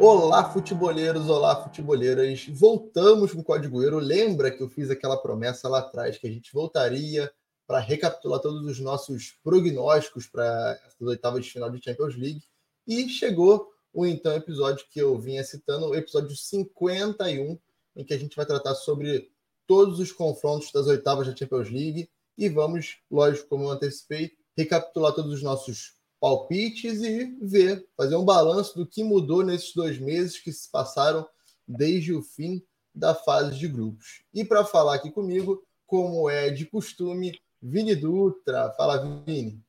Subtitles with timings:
[0.00, 2.46] Olá, futeboleiros, olá, futeboleiras.
[2.48, 3.98] Voltamos com o Código Euro.
[3.98, 7.30] Lembra que eu fiz aquela promessa lá atrás que a gente voltaria
[7.68, 12.42] para recapitular todos os nossos prognósticos para as oitavas de final de Champions League.
[12.86, 17.58] E chegou o então episódio que eu vinha citando, o episódio 51,
[17.94, 19.30] em que a gente vai tratar sobre
[19.66, 22.10] todos os confrontos das oitavas da Champions League.
[22.38, 28.24] E vamos, lógico, como eu antecipei, recapitular todos os nossos palpites e ver, fazer um
[28.24, 31.28] balanço do que mudou nesses dois meses que se passaram
[31.66, 34.22] desde o fim da fase de grupos.
[34.32, 38.70] E para falar aqui comigo, como é de costume, Vini Dutra.
[38.76, 39.60] Fala, Vini.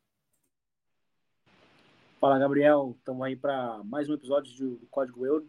[2.22, 2.96] Fala, Gabriel.
[3.00, 5.48] Estamos aí para mais um episódio do Código Euro.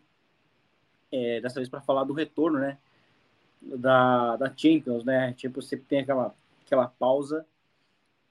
[1.13, 2.79] É, dessa vez para falar do retorno, né?
[3.61, 5.35] Da, da Champions, né?
[5.37, 6.35] Champions sempre tem aquela,
[6.65, 7.45] aquela pausa.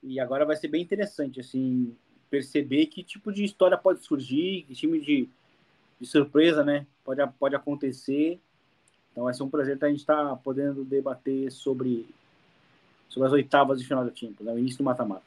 [0.02, 1.96] E agora vai ser bem interessante, assim,
[2.32, 5.30] perceber que tipo de história pode surgir, que time de,
[6.00, 6.88] de surpresa, né?
[7.04, 8.40] Pode, pode acontecer.
[9.12, 12.08] Então vai ser um prazer a gente estar tá podendo debater sobre,
[13.10, 14.54] sobre as oitavas de final da Champions, né?
[14.54, 15.24] o início do mata-mata.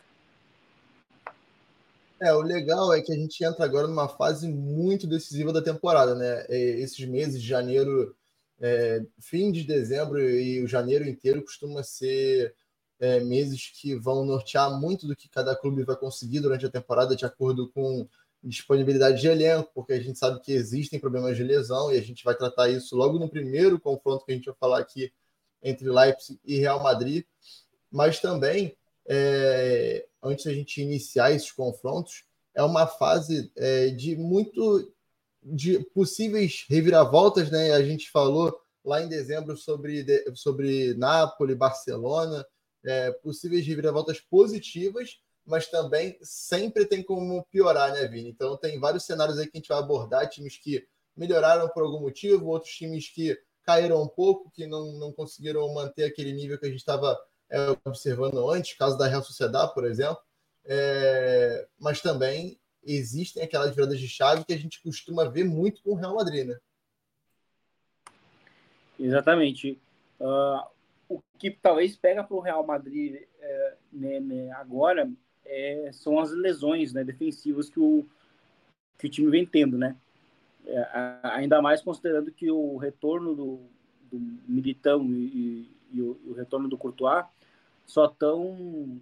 [2.21, 6.15] É, o legal é que a gente entra agora numa fase muito decisiva da temporada,
[6.15, 6.47] né?
[6.49, 8.15] Esses meses de janeiro,
[8.61, 12.55] é, fim de dezembro e o janeiro inteiro costuma ser
[13.01, 17.17] é, meses que vão nortear muito do que cada clube vai conseguir durante a temporada,
[17.17, 18.09] de acordo com
[18.41, 22.23] disponibilidade de elenco, porque a gente sabe que existem problemas de lesão e a gente
[22.23, 25.13] vai tratar isso logo no primeiro confronto que a gente vai falar aqui
[25.61, 27.25] entre Leipzig e Real Madrid.
[27.93, 28.75] Mas também,
[29.07, 34.93] é, antes da gente iniciar esses confrontos, é uma fase é, de muito
[35.43, 37.73] de possíveis reviravoltas, né?
[37.73, 40.05] A gente falou lá em dezembro sobre,
[40.35, 42.47] sobre Nápoles, Barcelona,
[42.85, 48.31] é, possíveis reviravoltas positivas, mas também sempre tem como piorar, né, Vini?
[48.31, 50.87] Então tem vários cenários aí que a gente vai abordar, times que
[51.17, 56.05] melhoraram por algum motivo, outros times que caíram um pouco, que não, não conseguiram manter
[56.05, 57.19] aquele nível que a gente estava
[57.53, 60.19] é, observando antes, caso da Real Sociedade, por exemplo.
[60.65, 65.91] É, mas também existem aquelas viradas de chave que a gente costuma ver muito com
[65.91, 66.59] o Real Madrid, né?
[68.99, 69.79] Exatamente.
[70.19, 70.65] Uh,
[71.09, 75.11] o que talvez pega para o Real Madrid é, né, né, agora
[75.45, 78.07] é, são as lesões né, defensivas que o,
[78.99, 79.97] que o time vem tendo, né?
[80.65, 83.61] É, ainda mais considerando que o retorno do,
[84.11, 87.25] do Militão e, e, o, o, retorno do Courtois
[87.87, 89.01] só estão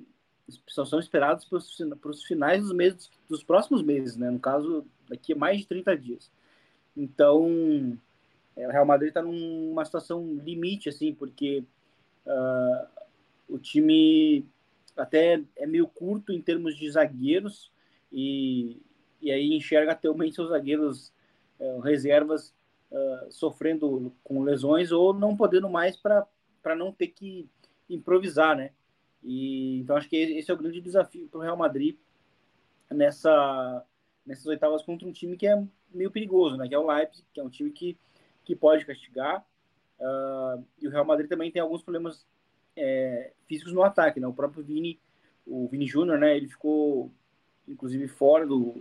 [0.67, 4.31] só são esperados para os finais dos meses dos próximos meses, né?
[4.31, 6.31] No caso, daqui a mais de 30 dias.
[6.97, 7.97] Então,
[8.57, 11.65] é, o Real Madrid está numa situação limite, assim, porque
[12.27, 12.87] Uh,
[13.49, 14.47] o time
[14.97, 17.73] até é meio curto em termos de zagueiros
[18.13, 18.81] e,
[19.21, 21.13] e aí enxerga atualmente seus zagueiros
[21.59, 22.55] uh, reservas
[22.91, 27.49] uh, sofrendo com lesões ou não podendo mais para não ter que
[27.95, 28.71] improvisar, né?
[29.23, 31.97] E, então acho que esse é o grande desafio para o Real Madrid
[32.91, 33.85] nessa,
[34.25, 35.63] nessas oitavas contra um time que é
[35.93, 36.67] meio perigoso, né?
[36.67, 37.99] Que é o Leipzig, que é um time que,
[38.45, 39.45] que pode castigar,
[40.01, 42.27] Uh, e o Real Madrid também tem alguns problemas
[42.75, 44.27] é, físicos no ataque, né?
[44.27, 44.99] O próprio Vini,
[45.47, 46.35] o Vini Júnior, né?
[46.37, 47.11] Ele ficou,
[47.69, 48.75] inclusive, fora do,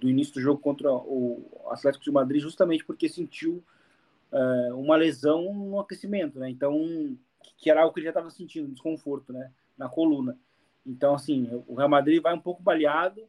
[0.00, 3.62] do início do jogo contra o Atlético de Madrid justamente porque sentiu
[4.32, 6.48] uh, uma lesão no aquecimento, né?
[6.48, 7.14] Então,
[7.56, 9.52] que era algo que ele já estava sentindo, desconforto, né?
[9.76, 10.38] Na coluna.
[10.86, 13.22] Então, assim, o Real Madrid vai um pouco baleado,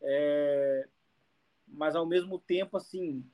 [0.00, 0.88] é,
[1.68, 3.24] mas ao mesmo tempo, assim,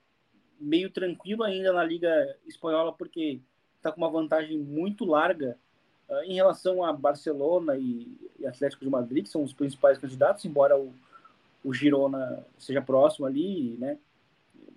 [0.60, 3.40] meio tranquilo ainda na Liga Espanhola, porque
[3.76, 5.56] está com uma vantagem muito larga
[6.08, 10.44] uh, em relação a Barcelona e, e, Atlético de Madrid, que são os principais candidatos,
[10.44, 10.92] embora o,
[11.64, 13.98] o Girona seja próximo ali, né?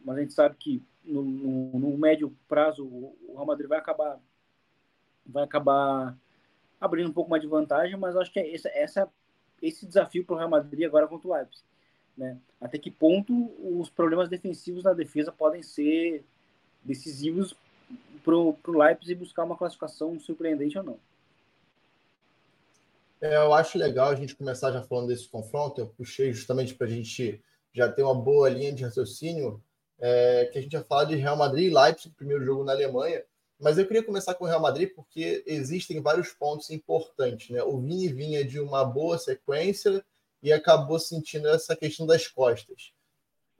[0.06, 4.20] Mas a gente sabe que no, no, no médio prazo o Real Madrid vai acabar
[5.32, 6.18] vai acabar
[6.80, 9.10] abrindo um pouco mais de vantagem, mas acho que é essa, essa
[9.62, 11.64] esse desafio para o Real Madrid agora contra o Leipzig
[12.18, 12.38] né?
[12.60, 16.24] Até que ponto os problemas defensivos na defesa podem ser
[16.84, 17.56] decisivos
[18.24, 21.00] para o Leipzig buscar uma classificação surpreendente ou não?
[23.20, 25.80] É, eu acho legal a gente começar já falando desse confronto.
[25.80, 27.42] Eu puxei justamente para a gente
[27.74, 29.62] já ter uma boa linha de raciocínio,
[30.00, 33.24] é, que a gente vai falar de Real Madrid e Leipzig, primeiro jogo na Alemanha.
[33.62, 37.50] Mas eu queria começar com o Real Madrid porque existem vários pontos importantes.
[37.50, 37.62] Né?
[37.64, 40.04] O Vini vinha de uma boa sequência,
[40.42, 42.94] e acabou sentindo essa questão das costas.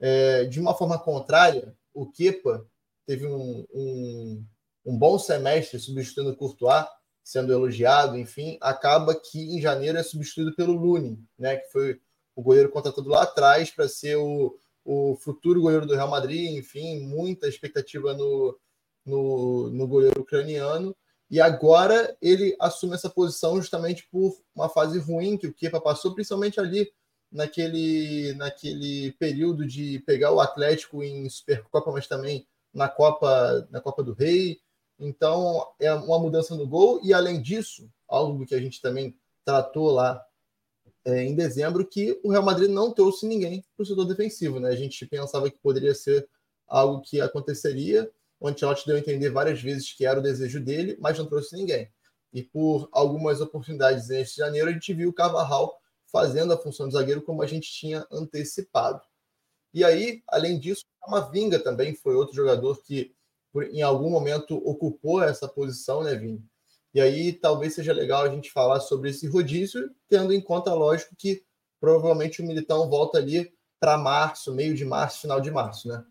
[0.00, 2.66] É, de uma forma contrária, o Kepa
[3.06, 4.44] teve um, um,
[4.84, 6.86] um bom semestre substituindo o Courtois,
[7.22, 12.00] sendo elogiado, enfim, acaba que em janeiro é substituído pelo Lunin, né, que foi
[12.34, 16.98] o goleiro contratado lá atrás para ser o, o futuro goleiro do Real Madrid, enfim,
[17.06, 18.58] muita expectativa no,
[19.04, 20.94] no, no goleiro ucraniano.
[21.30, 26.14] E agora ele assume essa posição justamente por uma fase ruim que o Kepa passou,
[26.14, 26.90] principalmente ali
[27.30, 34.02] naquele, naquele período de pegar o Atlético em Supercopa, mas também na Copa, na Copa
[34.02, 34.60] do Rei.
[34.98, 39.90] Então é uma mudança no gol, e além disso, algo que a gente também tratou
[39.90, 40.22] lá
[41.04, 44.60] é, em dezembro, que o Real Madrid não trouxe ninguém para o setor defensivo.
[44.60, 44.68] Né?
[44.68, 46.28] A gente pensava que poderia ser
[46.68, 48.08] algo que aconteceria.
[48.42, 51.54] O Ancelotti deu a entender várias vezes que era o desejo dele, mas não trouxe
[51.54, 51.88] ninguém.
[52.32, 55.78] E por algumas oportunidades neste janeiro, a gente viu o Carvajal
[56.10, 59.00] fazendo a função de zagueiro como a gente tinha antecipado.
[59.72, 63.14] E aí, além disso, a Vinga também foi outro jogador que
[63.70, 66.44] em algum momento ocupou essa posição, né, Vini?
[66.92, 71.14] E aí talvez seja legal a gente falar sobre esse rodízio, tendo em conta, lógico,
[71.16, 71.44] que
[71.78, 76.04] provavelmente o Militão volta ali para março, meio de março, final de março, né?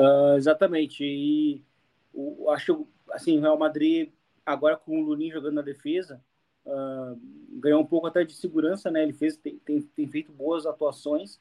[0.00, 1.04] Uh, exatamente.
[1.04, 1.62] E
[2.14, 4.10] o, acho assim, o Real Madrid,
[4.46, 6.22] agora com o Lunin jogando na defesa,
[6.64, 7.20] uh,
[7.60, 9.02] ganhou um pouco até de segurança, né?
[9.02, 11.38] Ele fez, tem, tem, tem feito boas atuações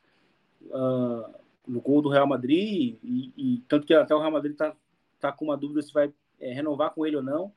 [0.65, 1.33] uh,
[1.65, 4.75] no gol do Real Madrid, e, e, tanto que até o Real Madrid está
[5.19, 7.53] tá com uma dúvida se vai é, renovar com ele ou não.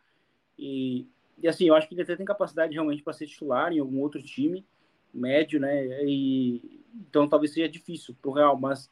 [0.57, 1.07] E,
[1.39, 4.01] e assim, eu acho que ele até tem capacidade realmente para ser titular em algum
[4.01, 4.65] outro time
[5.13, 6.05] médio, né?
[6.05, 8.89] E, então talvez seja difícil para o Real, mas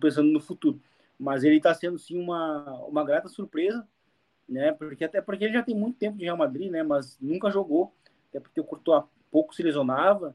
[0.00, 0.80] pensando no futuro
[1.18, 3.86] mas ele está sendo sim uma, uma grata surpresa,
[4.48, 4.72] né?
[4.72, 6.82] Porque até porque ele já tem muito tempo de Real Madrid, né?
[6.82, 7.94] Mas nunca jogou,
[8.28, 10.34] até porque o Courtois pouco se lesionava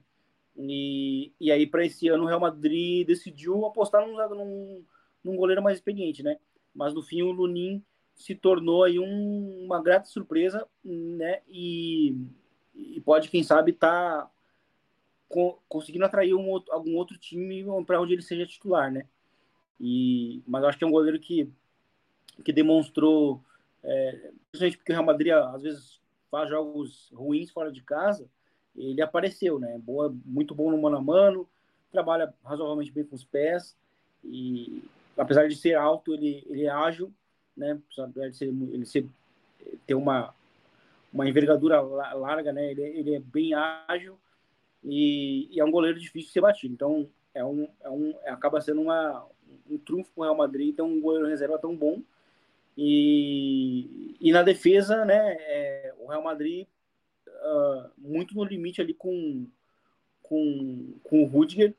[0.57, 4.85] e, e aí para esse ano o Real Madrid decidiu apostar num, num,
[5.23, 6.37] num goleiro mais experiente, né?
[6.73, 7.83] Mas no fim o Lunin
[8.15, 11.41] se tornou aí um, uma grata surpresa, né?
[11.47, 12.15] E,
[12.75, 14.31] e pode quem sabe estar tá
[15.69, 19.05] conseguindo atrair um outro, algum outro time para onde ele seja titular, né?
[19.81, 21.49] E, mas eu acho que é um goleiro que,
[22.45, 23.41] que demonstrou,
[23.83, 25.99] é, principalmente porque o Real Madrid às vezes
[26.29, 28.29] faz jogos ruins fora de casa,
[28.75, 29.77] ele apareceu, né?
[29.79, 31.49] Boa, muito bom no mano a mano,
[31.91, 33.75] trabalha razoavelmente bem com os pés
[34.23, 34.83] e
[35.17, 37.11] apesar de ser alto, ele, ele é ágil,
[37.57, 37.79] né?
[37.97, 39.07] Apesar de ser, ele ser,
[39.87, 40.33] ter uma,
[41.11, 42.71] uma envergadura larga, né?
[42.71, 44.17] Ele, ele é bem ágil
[44.83, 46.73] e, e, é um goleiro difícil de ser batido.
[46.73, 49.25] Então, é um, é um, acaba sendo uma,
[49.71, 52.01] um trunfo com o Real Madrid, então um goleiro reserva tão bom.
[52.77, 56.67] E, e na defesa, né, é, o Real Madrid
[57.27, 59.45] uh, muito no limite ali com,
[60.23, 61.73] com, com o Rudiger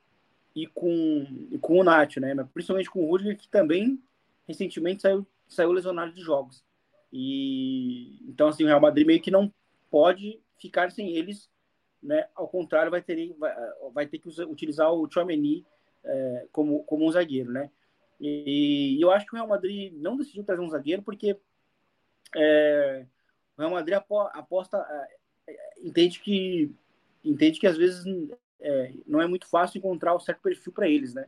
[0.54, 3.98] e com, e com o Nacho, né, mas principalmente com o Rudiger, que também
[4.46, 6.62] recentemente saiu, saiu lesionado de jogos.
[7.12, 9.52] E então, assim, o Real Madrid meio que não
[9.90, 11.50] pode ficar sem eles,
[12.02, 13.54] né, ao contrário, vai ter, vai,
[13.92, 15.64] vai ter que utilizar o Chouameni
[16.04, 17.70] é, como, como um zagueiro, né?
[18.24, 21.36] E, eu acho que o Real Madrid não decidiu trazer um zagueiro porque
[22.36, 23.04] é,
[23.56, 26.72] o Real Madrid aposta, é, é, entende que
[27.24, 28.04] entende que às vezes
[28.60, 31.26] é, não é muito fácil encontrar o certo perfil para eles, né?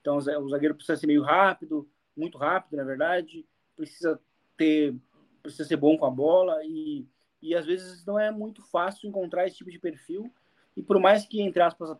[0.00, 3.46] Então o zagueiro precisa ser meio rápido, muito rápido, na verdade,
[3.76, 4.18] precisa
[4.56, 4.96] ter
[5.42, 7.06] precisa ser bom com a bola e,
[7.42, 10.32] e às vezes não é muito fácil encontrar esse tipo de perfil
[10.74, 11.94] e por mais que entre aspas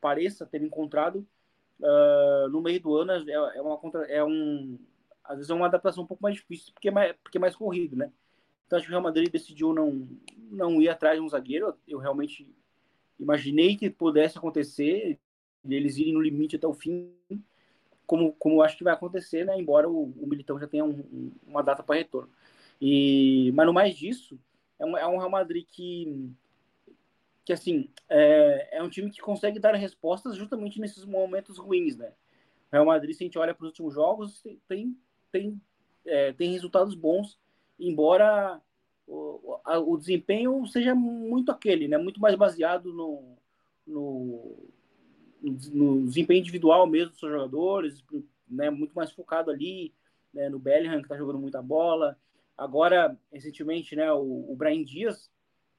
[0.00, 1.26] pareça ter encontrado
[1.82, 4.78] uh, no meio do ano é, é uma contra, é um
[5.24, 7.54] às vezes é uma adaptação um pouco mais difícil porque é mais, porque é mais
[7.54, 8.10] corrido, né?
[8.66, 10.08] Então acho que o Real Madrid decidiu não
[10.50, 11.74] não ir atrás de um zagueiro.
[11.86, 12.48] Eu realmente
[13.18, 15.18] imaginei que pudesse acontecer
[15.64, 17.12] eles irem no limite até o fim,
[18.06, 19.58] como como acho que vai acontecer, né?
[19.58, 22.30] Embora o, o Militão já tenha um, uma data para retorno.
[22.80, 24.38] E mas no mais disso
[24.78, 26.32] é um, é um Real Madrid que
[27.44, 32.12] que assim é, é um time que consegue dar respostas justamente nesses momentos ruins, né?
[32.70, 34.96] O Real Madrid, se a gente olha para os últimos jogos, tem
[35.30, 35.60] tem
[36.04, 37.38] é, tem resultados bons,
[37.78, 38.60] embora
[39.06, 41.98] o, o desempenho seja muito aquele, né?
[41.98, 43.36] Muito mais baseado no,
[43.86, 44.68] no,
[45.42, 48.04] no desempenho individual mesmo dos seus jogadores,
[48.48, 48.70] né?
[48.70, 49.92] Muito mais focado ali
[50.32, 50.48] né?
[50.48, 52.18] no Bellingham que está jogando muita bola.
[52.56, 54.12] Agora, recentemente, né?
[54.12, 55.30] O, o Brian Dias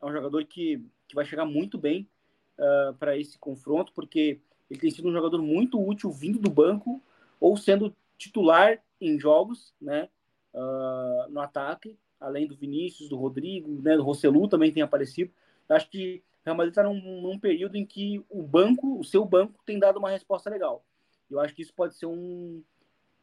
[0.04, 0.84] é um jogador que
[1.14, 2.10] que vai chegar muito bem
[2.58, 6.50] uh, ah, para esse confronto, porque ele tem sido um jogador muito útil vindo do
[6.50, 7.00] banco
[7.40, 10.10] ou sendo titular em jogos, né,
[10.54, 15.32] uh, no ataque, além do Vinícius, do Rodrigo, né, do Rossellu também tem aparecido.
[15.70, 19.24] acho que o Real Madrid está num, num, período em que o banco, o seu
[19.24, 20.84] banco, tem dado uma resposta legal.
[21.30, 22.64] Eu acho que isso pode ser um,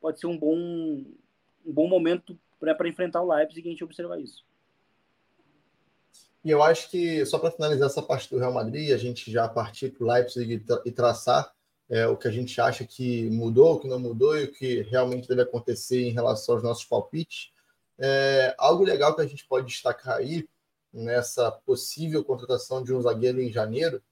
[0.01, 4.21] pode ser um bom, um bom momento para enfrentar o Leipzig e a gente observar
[4.21, 4.45] isso.
[6.45, 9.47] E eu acho que, só para finalizar essa parte do Real Madrid, a gente já
[9.47, 11.53] partir para o Leipzig e, tra traçar
[11.89, 14.83] é, o que a gente acha que mudou, o que não mudou e o que
[14.83, 17.51] realmente deve acontecer em relação aos nossos palpites.
[17.99, 20.49] É, algo legal que a gente pode destacar aí,
[20.93, 24.03] nessa possível contratação de um zagueiro em janeiro,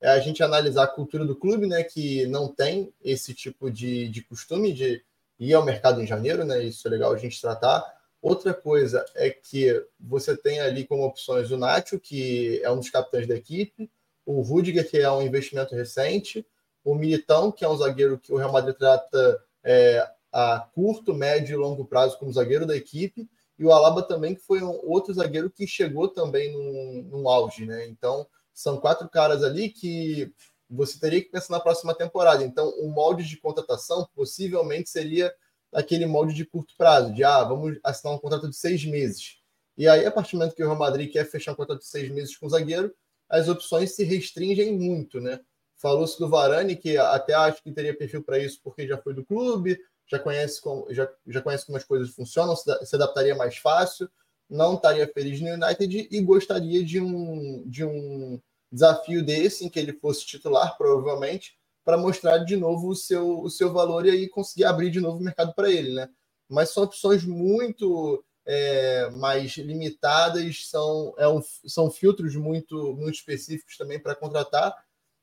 [0.00, 4.08] é a gente analisar a cultura do clube, né, que não tem esse tipo de,
[4.08, 5.02] de costume de
[5.38, 7.97] ir ao mercado em janeiro, né, isso é legal a gente tratar.
[8.20, 12.90] Outra coisa é que você tem ali como opções o Nacho, que é um dos
[12.90, 13.90] capitães da equipe,
[14.26, 16.46] o Rudiger, que é um investimento recente,
[16.84, 21.54] o Militão, que é um zagueiro que o Real Madrid trata é, a curto, médio
[21.54, 25.12] e longo prazo como zagueiro da equipe, e o Alaba também, que foi um outro
[25.12, 27.86] zagueiro que chegou também num auge, né?
[27.88, 30.32] Então, são quatro caras ali que
[30.70, 32.44] você teria que pensar na próxima temporada.
[32.44, 35.32] Então, o molde de contratação possivelmente seria
[35.72, 39.38] aquele molde de curto prazo, de ah, vamos assinar um contrato de seis meses.
[39.76, 41.86] E aí, a partir do momento que o Real Madrid quer fechar um contrato de
[41.86, 42.92] seis meses com o zagueiro,
[43.28, 45.40] as opções se restringem muito, né?
[45.76, 49.24] Falou-se do Varane, que até acho que teria perfil para isso porque já foi do
[49.24, 53.58] clube, já conhece como, já, já conhece como as coisas funcionam, se, se adaptaria mais
[53.58, 54.10] fácil,
[54.48, 58.40] não estaria feliz no United e gostaria de um, de um
[58.72, 61.56] desafio desse, em que ele fosse titular, provavelmente,
[61.88, 65.16] para mostrar de novo o seu, o seu valor e aí conseguir abrir de novo
[65.16, 66.06] o mercado para ele, né?
[66.46, 73.78] Mas são opções muito é, mais limitadas, são, é um, são filtros muito, muito específicos
[73.78, 74.76] também para contratar,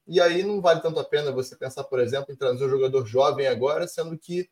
[0.08, 3.06] e aí não vale tanto a pena você pensar, por exemplo, em trazer um jogador
[3.06, 4.50] jovem agora, sendo que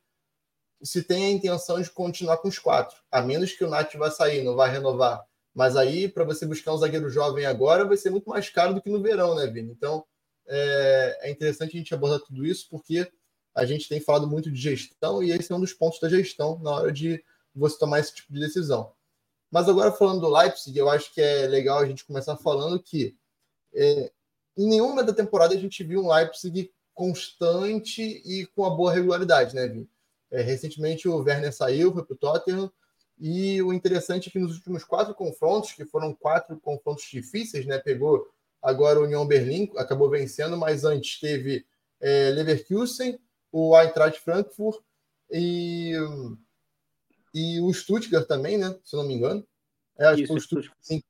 [0.84, 4.12] se tem a intenção de continuar com os quatro, a menos que o Nath vá
[4.12, 5.26] sair, não vai renovar.
[5.52, 8.82] Mas aí, para você buscar um zagueiro jovem agora, vai ser muito mais caro do
[8.84, 9.72] que no verão, né, Vini?
[9.72, 10.06] Então,
[10.48, 13.10] é, é interessante a gente abordar tudo isso, porque
[13.56, 16.60] a gente tem falado muito de gestão e esse é um dos pontos da gestão
[16.60, 17.24] na hora de
[17.56, 18.92] você tomar esse tipo de decisão.
[19.52, 23.16] Mas agora, falando do Leipzig, eu acho que é legal a gente começar falando que
[23.74, 24.12] é,
[24.58, 29.56] em nenhuma da temporada a gente viu um Leipzig constante e com uma boa regularidade,
[29.56, 29.90] né, Vini?
[30.32, 32.72] É, recentemente o Werner saiu, foi para o Tottenham,
[33.20, 37.78] e o interessante é que nos últimos quatro confrontos, que foram quatro confrontos difíceis, né?
[37.78, 38.28] Pegou
[38.64, 41.66] agora o União Berlim, acabou vencendo, mas antes teve
[42.00, 43.20] é, Leverkusen,
[43.52, 44.82] o Eintracht Frankfurt
[45.30, 45.94] e,
[47.34, 48.76] e o Stuttgart também, né?
[48.84, 49.46] Se não me engano.
[50.00, 51.04] É, acho Isso, o Stuttgart, sim.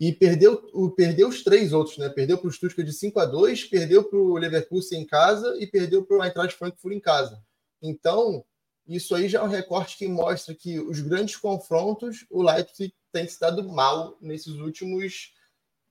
[0.00, 2.08] E perdeu, o, perdeu os três outros, né?
[2.08, 5.66] Perdeu para o Stuttgart de 5 a 2 perdeu para o Leverkusen em casa e
[5.66, 7.42] perdeu para o Eintracht Frankfurt em casa.
[7.80, 8.44] Então,
[8.86, 13.26] isso aí já é um recorte que mostra que os grandes confrontos, o Leipzig tem
[13.26, 15.32] se dado mal nesses últimos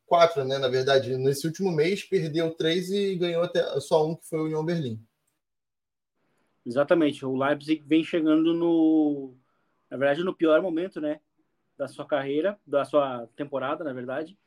[0.08, 0.58] quatro, né?
[0.58, 4.46] Na verdade, nesse último mês perdeu três e ganhou até só um, que foi o
[4.46, 5.00] União Berlim.
[6.66, 7.26] Exatamente.
[7.26, 9.36] O Leipzig vem chegando no,
[9.90, 11.20] na verdade, no pior momento, né?
[11.78, 14.38] Da sua carreira, da sua temporada, na verdade.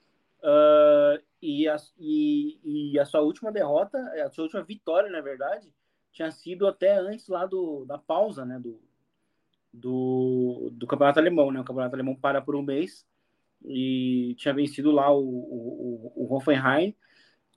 [0.42, 5.72] Uh, e, a, e, e a sua última derrota, a sua última vitória, na verdade,
[6.12, 8.80] tinha sido até antes lá do, da pausa, né, do,
[9.72, 13.06] do, do campeonato alemão, né, o campeonato alemão para por um mês
[13.64, 16.94] e tinha vencido lá o, o, o Hoffenheim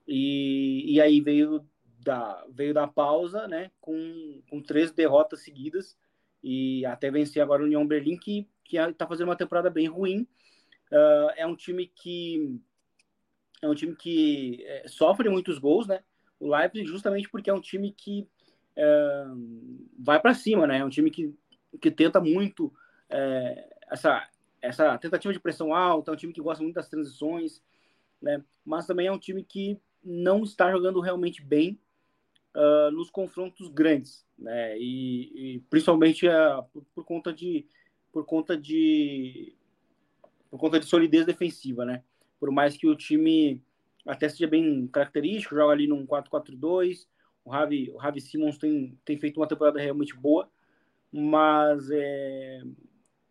[0.07, 1.65] e, e aí veio
[1.99, 5.97] da, veio da pausa, né, com, com três derrotas seguidas
[6.43, 10.27] e até vencer agora o União Berlim, que está fazendo uma temporada bem ruim.
[10.91, 12.59] Uh, é um time que
[13.61, 16.03] é um time que é, sofre muitos gols, né?
[16.37, 18.27] O Leipzig justamente porque é um time que
[18.75, 19.25] é,
[19.97, 20.79] vai para cima, né?
[20.79, 21.33] É um time que,
[21.81, 22.73] que tenta muito
[23.09, 24.27] é, essa,
[24.63, 27.61] essa tentativa de pressão alta, é um time que gosta muito das transições,
[28.21, 28.41] né?
[28.65, 31.77] Mas também é um time que não está jogando realmente bem
[32.55, 34.79] uh, nos confrontos grandes, né?
[34.79, 37.67] E, e principalmente uh, por, por, conta de
[38.09, 39.53] por conta de
[40.49, 42.01] por conta de solidez defensiva, né?
[42.39, 43.61] Por mais que o time
[44.05, 47.05] até seja bem característico, joga ali num 4-4-2,
[47.43, 50.49] o Ravi, o Ravi Simmons tem, tem feito uma temporada realmente boa,
[51.11, 52.61] mas é,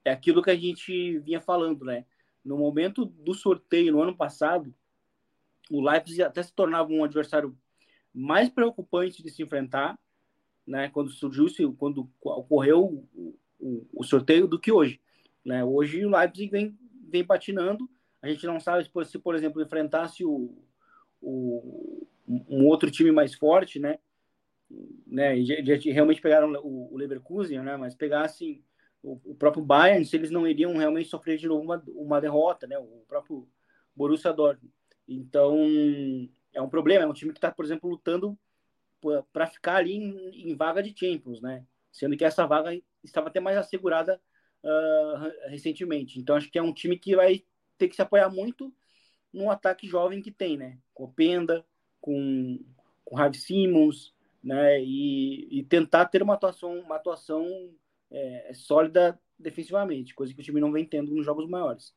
[0.04, 2.04] é aquilo que a gente vinha falando, né?
[2.44, 4.74] No momento do sorteio no ano passado,
[5.70, 7.56] o Leipzig até se tornava um adversário
[8.12, 9.98] mais preocupante de se enfrentar,
[10.66, 10.88] né?
[10.88, 15.00] Quando surgiu, quando ocorreu o, o, o sorteio do que hoje,
[15.44, 15.64] né?
[15.64, 16.78] Hoje o Leipzig vem,
[17.08, 17.88] vem patinando.
[18.20, 20.54] A gente não sabe se, por exemplo, enfrentasse o,
[21.20, 23.98] o um outro time mais forte, né?
[25.06, 27.76] né já realmente pegaram o, o, Leverkusen, né?
[27.76, 28.62] Mas pegassem
[29.02, 32.78] o, próprio Bayern, se eles não iriam realmente sofrer de novo uma, uma derrota, né?
[32.78, 33.48] O próprio
[33.94, 34.72] Borussia Dortmund.
[35.08, 35.58] Então,
[36.52, 37.04] é um problema.
[37.04, 38.38] É um time que está, por exemplo, lutando
[39.32, 41.66] para ficar ali em, em, vaga de Champions, né?
[41.90, 44.20] Sendo que essa vaga estava até mais assegurada
[44.62, 46.20] uh, recentemente.
[46.20, 47.44] Então, acho que é um time que vai
[47.76, 48.72] ter que se apoiar muito
[49.32, 50.78] num ataque jovem que tem, né?
[50.94, 51.64] Com Penda,
[52.00, 52.60] com,
[53.04, 54.80] com Harvey Simmons, né?
[54.80, 57.74] E, e, tentar ter uma atuação, uma atuação
[58.12, 61.94] é, sólida defensivamente, coisa que o time não vem tendo nos jogos maiores.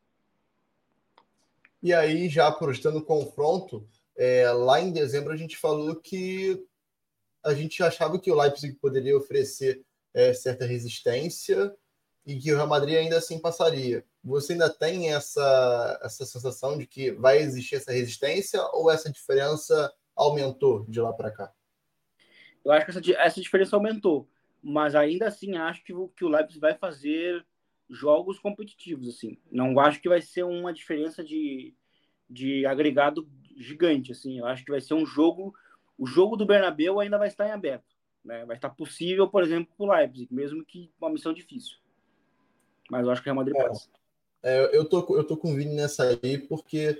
[1.84, 6.66] E aí, já apostando o confronto, é, lá em dezembro a gente falou que
[7.44, 11.76] a gente achava que o Leipzig poderia oferecer é, certa resistência
[12.26, 14.04] e que o Real Madrid ainda assim passaria.
[14.24, 19.94] Você ainda tem essa, essa sensação de que vai existir essa resistência ou essa diferença
[20.16, 21.54] aumentou de lá para cá?
[22.64, 24.28] Eu acho que essa, essa diferença aumentou,
[24.68, 27.46] mas ainda assim acho que, que o Leipzig vai fazer
[27.88, 29.08] jogos competitivos.
[29.08, 29.38] assim.
[29.52, 31.72] Não acho que vai ser uma diferença de,
[32.28, 34.12] de agregado gigante.
[34.12, 34.40] assim.
[34.40, 35.54] Eu acho que vai ser um jogo.
[35.96, 37.96] O jogo do Bernabeu ainda vai estar em aberto.
[38.24, 38.44] Né?
[38.44, 41.78] Vai estar possível, por exemplo, para o Leipzig, mesmo que uma missão difícil.
[42.90, 43.88] Mas eu acho que o Real Madrid é, passa.
[44.42, 47.00] É, eu, tô, eu tô com o Vini nessa aí, porque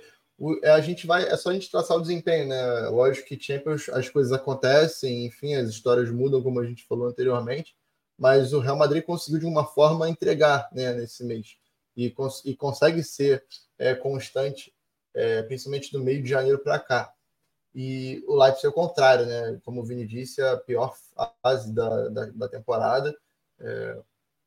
[0.64, 1.24] a gente vai.
[1.24, 2.88] É só a gente traçar o desempenho, né?
[2.88, 7.74] Lógico que Champions as coisas acontecem, enfim, as histórias mudam, como a gente falou anteriormente,
[8.18, 11.56] mas o Real Madrid conseguiu de uma forma entregar né, nesse mês.
[11.96, 13.44] E, cons e consegue ser
[13.78, 14.74] é, constante,
[15.14, 17.12] é, principalmente do meio de janeiro para cá.
[17.74, 19.60] E o Leipzig é o contrário, né?
[19.64, 20.94] Como o Vini disse, é a pior
[21.42, 23.16] fase da, da, da temporada.
[23.58, 23.98] É,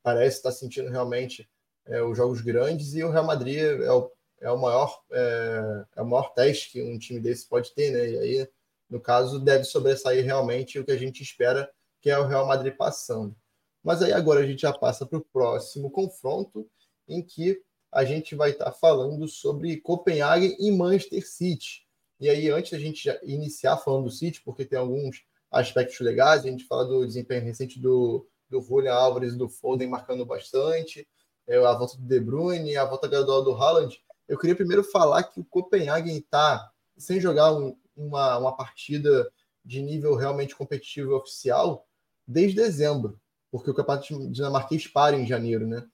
[0.03, 1.49] parece estar sentindo realmente
[1.85, 6.01] é, os jogos grandes e o Real Madrid é o, é o maior é, é,
[6.01, 8.09] o maior teste que um time desse pode ter, né?
[8.09, 8.49] E aí,
[8.89, 11.69] no caso, deve sobressair realmente o que a gente espera,
[12.01, 13.35] que é o Real Madrid passando.
[13.83, 16.69] Mas aí agora a gente já passa para o próximo confronto,
[17.07, 21.87] em que a gente vai estar falando sobre Copenhague e Manchester City.
[22.19, 26.47] E aí, antes da gente iniciar falando do City, porque tem alguns aspectos legais, a
[26.49, 31.07] gente fala do desempenho recente do do Julian Álvares e do Foden marcando bastante,
[31.47, 34.01] é, a volta do De Bruyne, a volta gradual do Haaland.
[34.29, 39.29] Eu queria primeiro falar que o Copenhagen está sem jogar um, uma, uma partida
[39.65, 41.85] de nível realmente competitivo oficial
[42.25, 43.19] desde dezembro,
[43.51, 45.85] porque o campeonato dinamarquês para em janeiro, né?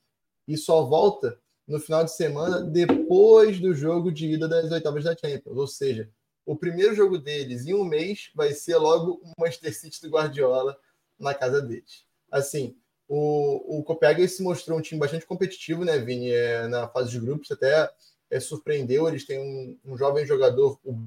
[0.47, 5.15] E só volta no final de semana depois do jogo de ida das oitavas da
[5.15, 5.57] Champions.
[5.57, 6.11] Ou seja,
[6.45, 10.77] o primeiro jogo deles em um mês vai ser logo o Manchester City do Guardiola
[11.17, 12.75] na casa deles assim,
[13.07, 16.31] o, o Copenhagen se mostrou um time bastante competitivo, né, Vini?
[16.31, 17.89] É, na fase de grupos, até
[18.29, 19.07] é, surpreendeu.
[19.07, 20.97] Eles têm um, um jovem jogador, o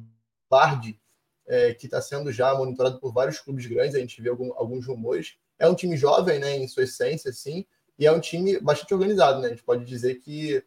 [0.49, 0.99] Bard,
[1.47, 3.95] é, que está sendo já monitorado por vários clubes grandes.
[3.95, 5.37] A gente vê algum, alguns rumores.
[5.59, 7.67] É um time jovem, né, em sua essência, sim,
[7.99, 9.49] e é um time bastante organizado, né?
[9.49, 10.63] A gente pode dizer que,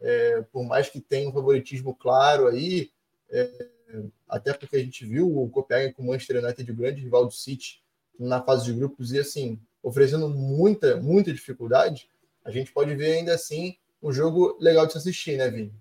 [0.00, 2.92] é, por mais que tenha um favoritismo claro aí,
[3.28, 3.68] é,
[4.28, 7.32] até porque a gente viu o Copenhagen com o Manchester United, o grande rival do
[7.32, 7.82] City,
[8.18, 12.08] na fase de grupos, e assim, oferecendo muita, muita dificuldade,
[12.44, 15.74] a gente pode ver ainda assim um jogo legal de se assistir, né, Vini?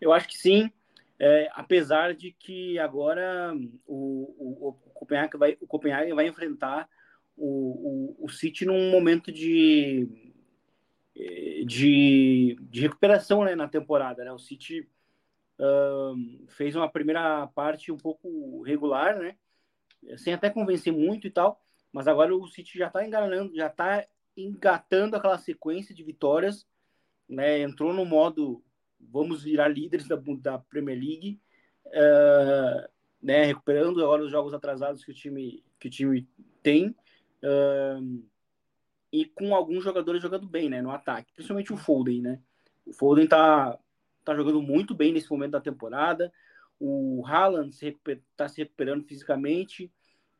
[0.00, 0.70] Eu acho que sim,
[1.18, 3.54] é, apesar de que agora
[3.86, 6.88] o, o, o, Copenhague, vai, o Copenhague vai enfrentar
[7.36, 10.08] o, o, o City num momento de,
[11.66, 14.24] de, de recuperação né, na temporada.
[14.24, 14.32] Né?
[14.32, 14.88] O City
[15.58, 19.36] um, fez uma primeira parte um pouco regular, né?
[20.18, 21.60] sem até convencer muito e tal,
[21.92, 24.06] mas agora o City já está enganando, já está
[24.36, 26.66] engatando aquela sequência de vitórias,
[27.28, 27.60] né?
[27.60, 28.62] Entrou no modo
[29.00, 31.40] vamos virar líderes da, da Premier League,
[31.86, 32.88] uh,
[33.22, 33.44] né?
[33.44, 36.28] Recuperando agora os jogos atrasados que o time que o time
[36.62, 36.94] tem.
[37.42, 38.24] Uh,
[39.12, 42.40] e com alguns jogadores jogando bem, né, no ataque, principalmente o Foden, né?
[42.84, 43.78] O Foden tá,
[44.24, 46.32] tá jogando muito bem nesse momento da temporada.
[46.78, 49.90] O Haaland está se, tá se recuperando fisicamente.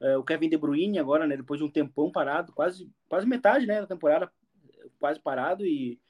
[0.01, 3.67] É, o Kevin De Bruyne agora, né, depois de um tempão parado, quase, quase metade
[3.67, 4.31] né, da temporada
[4.99, 6.01] quase parado e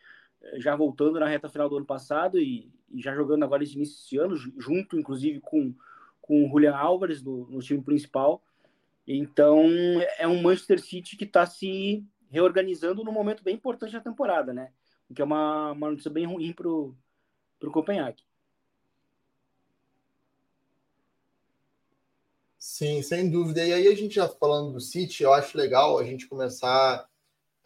[0.54, 3.96] já voltando na reta final do ano passado e, e já jogando agora esse início
[3.96, 5.74] desse ano, junto inclusive com,
[6.20, 8.42] com o Julian Álvares no, no time principal.
[9.06, 9.64] Então
[10.18, 14.72] é um Manchester City que está se reorganizando num momento bem importante da temporada, né?
[15.08, 16.94] O que é uma, uma notícia bem ruim para o
[17.70, 18.24] Copenhague.
[22.58, 23.64] Sim, sem dúvida.
[23.64, 27.08] E aí a gente já falando do City, eu acho legal a gente começar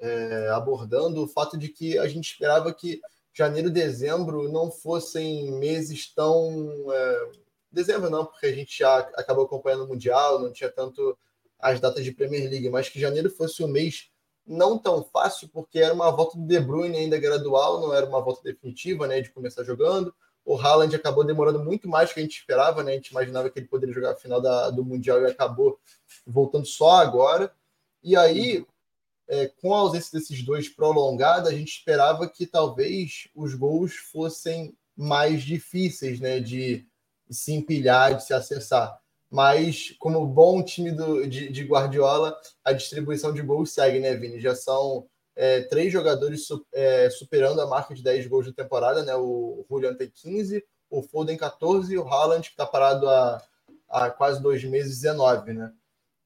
[0.00, 3.00] é, abordando o fato de que a gente esperava que
[3.32, 7.30] janeiro, dezembro não fossem meses tão é,
[7.70, 11.16] dezembro não, porque a gente já acabou acompanhando o mundial, não tinha tanto
[11.58, 14.10] as datas de Premier League, mas que janeiro fosse um mês
[14.46, 18.20] não tão fácil, porque era uma volta do De Bruyne ainda gradual, não era uma
[18.20, 20.14] volta definitiva, né, de começar jogando.
[20.44, 22.92] O Haaland acabou demorando muito mais do que a gente esperava, né?
[22.92, 25.78] A gente imaginava que ele poderia jogar a final da, do Mundial e acabou
[26.26, 27.52] voltando só agora.
[28.02, 28.66] E aí,
[29.30, 34.76] é, com a ausência desses dois prolongada, a gente esperava que talvez os gols fossem
[34.96, 36.40] mais difíceis, né?
[36.40, 36.84] De
[37.30, 39.00] se empilhar, de se acessar.
[39.30, 44.40] Mas, como bom time do, de, de Guardiola, a distribuição de gols segue, né, Vini?
[44.40, 49.04] Já são é, três jogadores su, é, superando a marca de 10 gols de temporada,
[49.04, 49.14] né?
[49.14, 53.40] O Julian tem 15, o Foden 14 e o Haaland, que está parado há,
[53.88, 55.72] há quase dois meses, 19, né?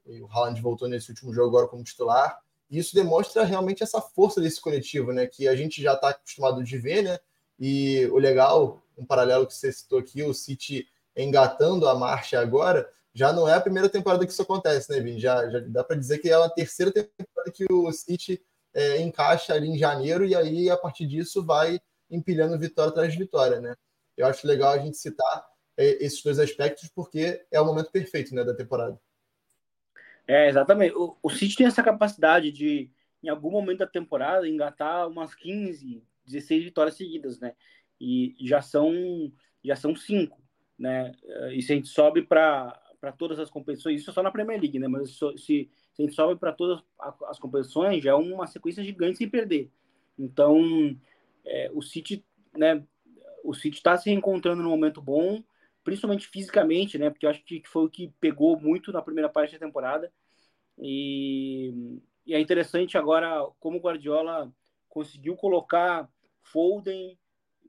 [0.06, 2.42] E o Haaland voltou nesse último jogo agora como titular.
[2.70, 5.27] E isso demonstra realmente essa força desse coletivo, né?
[5.27, 7.18] Que a gente já está acostumado de ver, né?
[7.59, 12.88] E o legal, um paralelo que você citou aqui, o City engatando a marcha agora,
[13.14, 15.20] já não é a primeira temporada que isso acontece, né, Vini?
[15.20, 18.42] Já, já dá para dizer que é a terceira temporada que o City
[18.74, 23.18] é, encaixa ali em janeiro e aí a partir disso vai empilhando vitória atrás de
[23.18, 23.74] vitória, né?
[24.16, 25.46] Eu acho legal a gente citar
[25.77, 29.00] é, esses dois aspectos porque é o momento perfeito, né, da temporada.
[30.26, 30.94] É, exatamente.
[30.94, 32.90] O, o City tem essa capacidade de,
[33.22, 37.54] em algum momento da temporada, engatar umas 15, 16 vitórias seguidas, né?
[38.00, 38.92] E já são
[39.62, 40.42] já são cinco,
[40.78, 41.12] né?
[41.52, 42.78] E se a gente sobe para
[43.16, 44.88] todas as competições, isso é só na Premier League, né?
[44.88, 46.82] Mas se se a gente sobe para todas
[47.28, 49.70] as competições, já é uma sequência gigante sem perder.
[50.18, 50.58] Então,
[51.44, 52.24] é, o City,
[52.56, 52.84] né,
[53.44, 55.42] o City está se reencontrando no momento bom,
[55.85, 59.53] principalmente fisicamente, né, porque eu acho que foi o que pegou muito na primeira parte
[59.53, 60.11] da temporada.
[60.79, 64.53] E, e é interessante agora como o Guardiola
[64.88, 66.09] conseguiu colocar
[66.42, 67.18] Foden,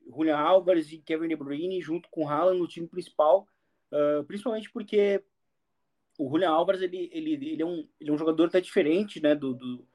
[0.08, 3.48] Julian Álvares e Kevin De Bruyne junto com Haaland no time principal,
[3.92, 5.24] uh, principalmente porque
[6.18, 9.36] o Julian Álvares ele, ele, ele, é um, ele é um jogador até diferente, né?
[9.36, 9.88] Do, do,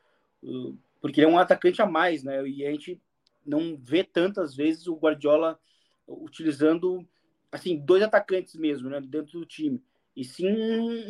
[0.42, 2.46] do, porque ele é um atacante a mais, né?
[2.46, 3.00] E a gente
[3.46, 5.58] não vê tantas vezes o Guardiola
[6.06, 7.06] utilizando
[7.50, 9.00] assim dois atacantes mesmo, né?
[9.00, 9.82] Dentro do time
[10.16, 10.48] e sim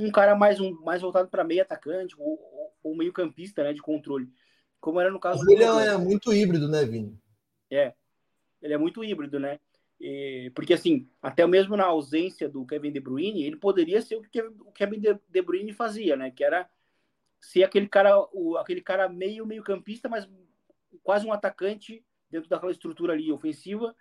[0.05, 2.39] um cara mais um mais voltado para meio atacante ou,
[2.83, 3.73] ou, meio campista, né?
[3.73, 4.29] De controle,
[4.81, 5.43] como era no caso.
[5.43, 7.19] O Julian é muito híbrido, né, Vini?
[7.71, 7.95] É,
[8.61, 9.59] ele é muito híbrido, né?
[10.55, 14.41] porque assim, até mesmo na ausência do Kevin De Bruyne, ele poderia ser o que
[14.41, 16.31] o Kevin De Bruyne fazia, né?
[16.31, 16.67] Que era
[17.39, 20.27] ser aquele cara, o, aquele cara meio meio campista, mas
[21.03, 23.95] quase um atacante dentro daquela estrutura ali ofensiva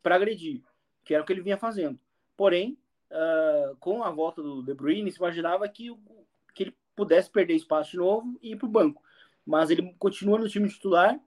[0.00, 0.62] para agredir,
[1.04, 1.98] que era o que ele vinha fazendo.
[2.36, 2.78] Porém,
[3.10, 5.94] uh, com a volta do De Bruyne, se imaginava que,
[6.54, 9.02] que ele pudesse perder espaço de novo e ir para o banco.
[9.44, 11.18] Mas ele continua no time titular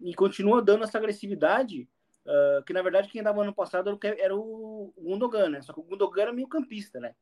[0.00, 1.88] e continua dando essa agressividade
[2.26, 5.62] Uh, que na verdade quem dava ano passado era o, Gundogan, né?
[5.62, 7.14] Só que o Gundogan era meio campista, né?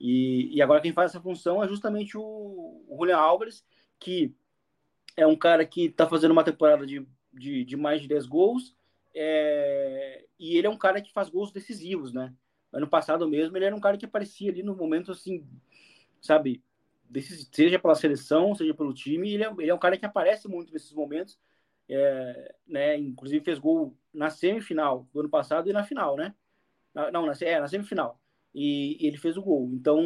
[0.00, 3.62] E, e agora quem faz essa função é justamente o, o Julian Álvares,
[4.00, 4.34] que
[5.14, 8.74] é um cara que está fazendo uma temporada de, de, de, mais de 10 gols,
[9.18, 12.34] é, e ele é um cara que faz gols decisivos, né?
[12.70, 15.48] Ano passado mesmo, ele era um cara que aparecia ali no momento, assim,
[16.20, 16.62] sabe,
[17.50, 20.70] seja pela seleção, seja pelo time, ele é, ele é um cara que aparece muito
[20.70, 21.38] nesses momentos,
[21.88, 22.98] é, né?
[22.98, 26.34] Inclusive fez gol na semifinal do ano passado e na final, né?
[26.92, 28.20] Na, não, na, é, na semifinal.
[28.54, 29.70] E, e, ele fez o gol.
[29.72, 30.04] Então,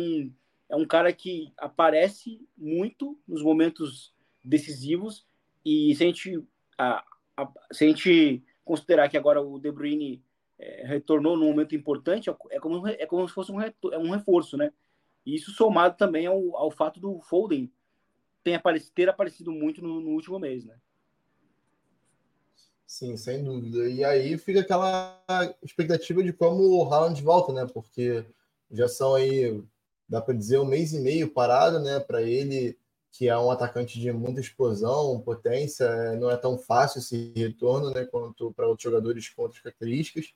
[0.68, 5.27] é um cara que aparece muito nos momentos decisivos.
[5.64, 6.44] E se a gente,
[6.79, 7.05] a,
[7.37, 10.23] a, se a gente considerar que agora o De Bruyne
[10.59, 14.57] é, retornou num momento importante, é como, é como se fosse um, é um reforço,
[14.57, 14.73] né?
[15.25, 17.70] E isso somado também ao, ao fato do Foden
[18.42, 20.77] ter aparecido, ter aparecido muito no, no último mês, né?
[22.87, 23.88] Sim, sem dúvida.
[23.88, 25.23] E aí fica aquela
[25.62, 27.64] expectativa de como o Haaland volta, né?
[27.73, 28.25] Porque
[28.70, 29.62] já são aí,
[30.09, 32.01] dá para dizer, um mês e meio parado, né?
[32.01, 32.77] Para ele,
[33.12, 37.90] que é um atacante de muita explosão, potência, é, não é tão fácil esse retorno,
[37.90, 38.05] né?
[38.05, 40.33] Quanto para outros jogadores com outras características.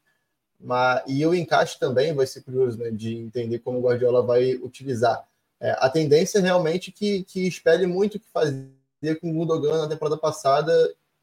[0.60, 2.90] Mas, e o encaixe também vai ser curioso, né?
[2.90, 5.26] De entender como o Guardiola vai utilizar.
[5.60, 8.66] É, a tendência é realmente que, que espere muito o que fazia
[9.20, 10.72] com o Gundogan na temporada passada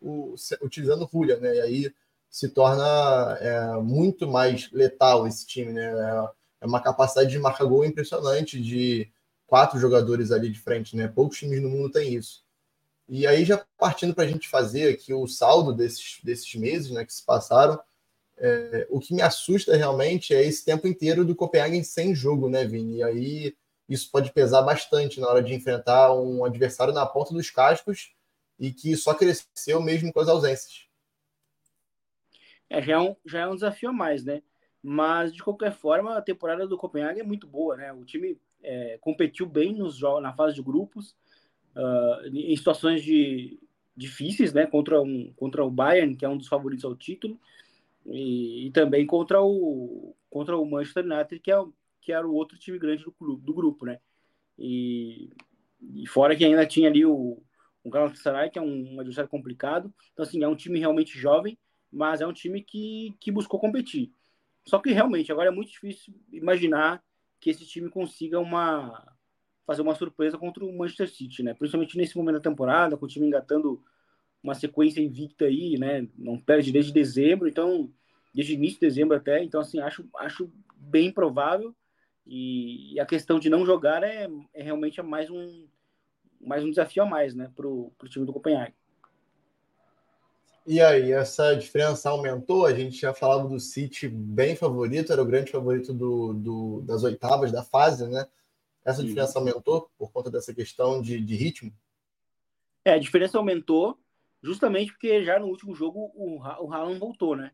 [0.02, 1.56] o, utilizando o Julia, né?
[1.56, 1.94] E aí
[2.30, 5.86] se torna é, muito mais letal esse time, né?
[5.86, 6.30] É,
[6.62, 9.12] é uma capacidade de marcar gol impressionante de
[9.52, 11.10] quatro jogadores ali de frente, né?
[11.10, 12.42] Poucos times no mundo têm isso.
[13.10, 17.04] E aí já partindo para a gente fazer aqui o saldo desses, desses meses, né?
[17.04, 17.78] Que se passaram,
[18.38, 22.64] é, o que me assusta realmente é esse tempo inteiro do Copenhagen sem jogo, né,
[22.64, 23.00] Vini?
[23.00, 23.58] E aí
[23.90, 28.16] isso pode pesar bastante na hora de enfrentar um adversário na ponta dos cascos
[28.58, 30.88] e que só cresceu mesmo com as ausências.
[32.70, 34.42] É, já é um, já é um desafio a mais, né?
[34.82, 37.92] Mas, de qualquer forma, a temporada do Copenhague é muito boa, né?
[37.92, 41.16] O time é, competiu bem nos jogos, na fase de grupos,
[41.76, 43.60] uh, em situações de,
[43.96, 44.66] difíceis, né?
[44.66, 47.40] Contra, um, contra o Bayern, que é um dos favoritos ao título.
[48.06, 51.64] E, e, também contra o contra o Manchester United, que, é,
[52.00, 54.00] que era o outro time grande do, clube, do grupo, né?
[54.58, 55.30] E,
[55.94, 57.44] e fora que ainda tinha ali o,
[57.84, 59.94] o Galatasaray, que é um, um adversário complicado.
[60.14, 61.58] Então, assim, é um time realmente jovem,
[61.92, 64.12] mas é um time que, que buscou competir.
[64.66, 67.04] Só que realmente agora é muito difícil imaginar
[67.42, 69.06] que esse time consiga uma
[69.66, 71.54] fazer uma surpresa contra o Manchester City, né?
[71.54, 73.84] Principalmente nesse momento da temporada, com o time engatando
[74.44, 76.08] uma sequência invicta aí, né?
[76.18, 77.92] Não perde desde dezembro, então
[78.34, 81.76] desde início de dezembro até, então assim acho acho bem provável
[82.26, 85.68] e, e a questão de não jogar é, é realmente mais um
[86.40, 88.74] mais um desafio a mais, né, pro, pro time do Copenhague.
[90.72, 92.66] E aí, essa diferença aumentou?
[92.66, 97.04] A gente já falava do City bem favorito, era o grande favorito do, do das
[97.04, 98.26] oitavas da fase, né?
[98.86, 101.74] Essa diferença aumentou por conta dessa questão de, de ritmo?
[102.86, 104.00] É, a diferença aumentou
[104.42, 107.52] justamente porque já no último jogo o, o Haaland voltou, né?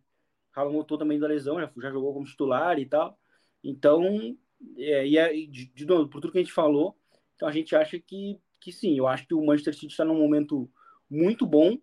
[0.55, 3.17] O Haaland voltou também da lesão, já, já jogou como titular e tal.
[3.63, 4.37] Então,
[4.77, 6.95] é, e, é, de, de novo, por tudo que a gente falou,
[7.35, 10.19] então a gente acha que, que sim, eu acho que o Manchester City está num
[10.19, 10.69] momento
[11.09, 11.79] muito bom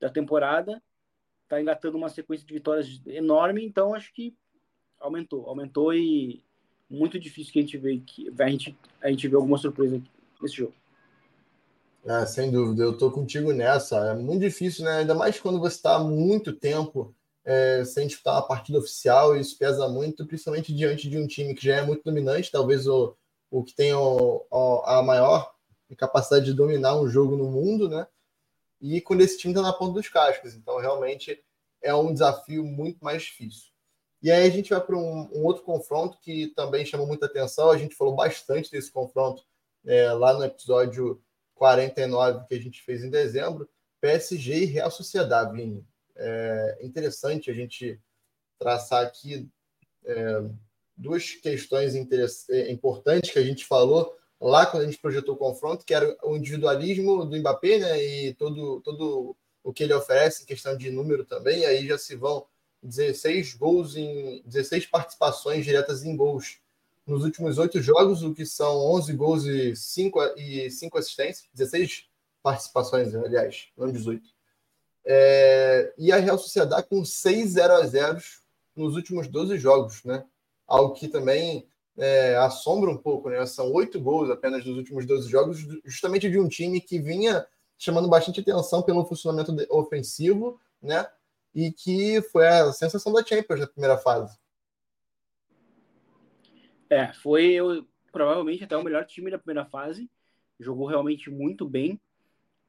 [0.00, 0.82] da temporada,
[1.42, 4.34] está engatando uma sequência de vitórias enorme, então acho que
[4.98, 6.42] aumentou, aumentou e
[6.88, 10.02] muito difícil que a gente vê que a gente a gente vê alguma surpresa
[10.40, 10.74] nesse jogo.
[12.04, 13.96] É, sem dúvida, eu tô contigo nessa.
[14.10, 14.98] É muito difícil, né?
[14.98, 19.86] Ainda mais quando você está muito tempo é, sem disputar uma partida oficial, isso pesa
[19.88, 23.14] muito, principalmente diante de um time que já é muito dominante, talvez o,
[23.50, 24.46] o que tem o,
[24.84, 25.52] a maior
[25.96, 28.06] capacidade de dominar um jogo no mundo, né?
[28.80, 30.54] E quando esse time está na ponta dos cascos.
[30.54, 31.42] Então, realmente
[31.82, 33.70] é um desafio muito mais difícil.
[34.22, 37.70] E aí a gente vai para um, um, outro confronto que também chamou muita atenção.
[37.70, 39.42] A gente falou bastante desse confronto
[39.86, 41.22] é, lá no episódio
[41.54, 43.68] 49 que a gente fez em dezembro.
[44.00, 45.86] PSG e Real Sociedade, Vini.
[46.16, 47.98] É interessante a gente
[48.58, 49.48] traçar aqui
[50.04, 50.42] é,
[50.96, 55.84] duas questões é, importantes que a gente falou lá quando a gente projetou o confronto,
[55.84, 58.02] que era o individualismo do Mbappé, né?
[58.02, 61.64] E todo, todo o que ele oferece em questão de número também.
[61.66, 62.46] Aí já se vão
[62.82, 66.58] 16 gols em 16 participações diretas em gols
[67.06, 72.08] nos últimos oito jogos, o que são 11 gols e 5, e 5 assistências, 16
[72.42, 74.22] participações, aliás, não 18.
[75.04, 78.18] É, e a Real Sociedade com 6 0 a 0
[78.76, 80.24] nos últimos 12 jogos, né?
[80.66, 83.44] Algo que também é, assombra um pouco, né?
[83.46, 87.46] São oito gols apenas nos últimos 12 jogos, justamente de um time que vinha
[87.78, 91.06] chamando bastante atenção pelo funcionamento ofensivo, né?
[91.54, 94.38] E que foi a sensação da Champions na primeira fase.
[96.88, 100.10] É, foi eu, provavelmente até o melhor time da primeira fase.
[100.58, 102.00] Jogou realmente muito bem.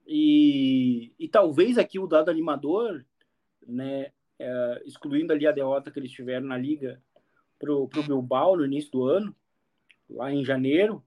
[0.07, 3.05] E, e talvez aqui o dado animador,
[3.65, 7.01] né, é, excluindo ali a derrota que eles tiveram na liga
[7.62, 9.36] para o Bilbao no início do ano,
[10.10, 11.06] lá em janeiro,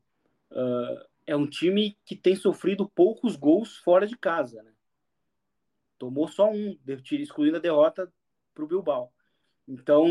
[0.53, 4.63] uh, é um time que tem sofrido poucos gols fora de casa.
[4.63, 4.73] Né?
[5.99, 8.11] Tomou só um, excluindo a derrota
[8.55, 9.13] para o Bilbao.
[9.67, 10.07] Então,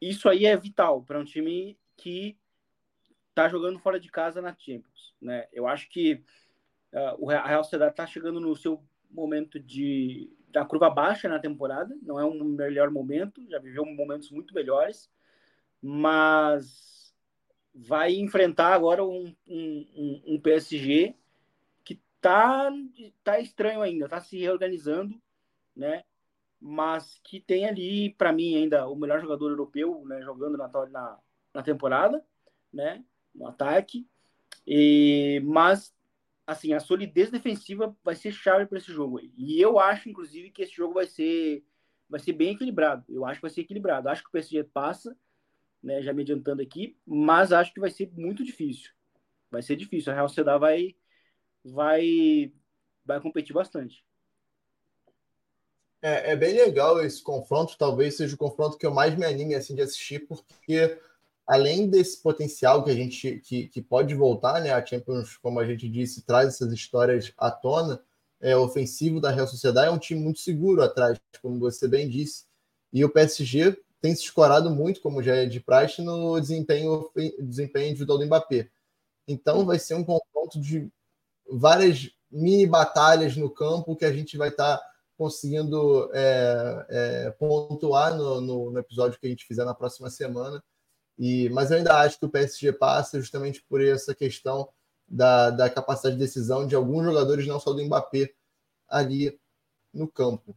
[0.00, 2.38] isso aí é vital para um time que
[3.30, 5.14] está jogando fora de casa na Champions.
[5.20, 5.48] Né?
[5.52, 6.22] Eu acho que
[6.92, 11.98] uh, o Real Sociedade está chegando no seu momento de da curva baixa na temporada,
[12.00, 15.10] não é um melhor momento, já viveu momentos muito melhores,
[15.86, 17.14] mas
[17.74, 21.14] vai enfrentar agora um, um, um PSG
[21.84, 22.72] que tá,
[23.22, 25.20] tá estranho ainda, tá se reorganizando,
[25.76, 26.02] né?
[26.58, 30.22] Mas que tem ali, para mim, ainda o melhor jogador europeu, né?
[30.22, 31.18] Jogando na, na,
[31.52, 32.24] na temporada,
[32.72, 33.04] né?
[33.34, 34.08] No ataque.
[34.66, 35.94] E, mas,
[36.46, 39.30] assim, a solidez defensiva vai ser chave para esse jogo aí.
[39.36, 41.62] E eu acho, inclusive, que esse jogo vai ser,
[42.08, 43.04] vai ser bem equilibrado.
[43.06, 44.08] Eu acho que vai ser equilibrado.
[44.08, 45.14] Acho que o PSG passa
[45.84, 48.90] né, já me adiantando aqui, mas acho que vai ser muito difícil.
[49.50, 50.10] Vai ser difícil.
[50.10, 50.96] A Real Sociedade vai,
[51.62, 52.52] vai,
[53.04, 54.02] vai competir bastante.
[56.00, 59.54] É, é, bem legal esse confronto, talvez seja o confronto que eu mais me anime
[59.54, 60.98] assim, de assistir, porque
[61.46, 64.70] além desse potencial que a gente que, que pode voltar, né?
[64.70, 68.02] A Champions, como a gente disse, traz essas histórias à tona.
[68.40, 72.44] É, ofensivo da Real Sociedade é um time muito seguro atrás, como você bem disse.
[72.92, 77.88] E o PSG tem se escorado muito, como já é de praxe, no desempenho, desempenho
[77.88, 78.68] individual do Mbappé.
[79.26, 80.92] Então vai ser um confronto de
[81.50, 84.86] várias mini batalhas no campo que a gente vai estar tá
[85.16, 90.62] conseguindo é, é, pontuar no, no, no, episódio que a gente fizer na próxima semana.
[91.18, 94.68] E, mas eu ainda acho que o PSG passa justamente por essa questão
[95.08, 98.34] da, da capacidade de decisão de alguns jogadores, não só do Mbappé,
[98.86, 99.40] ali
[99.94, 100.54] no campo.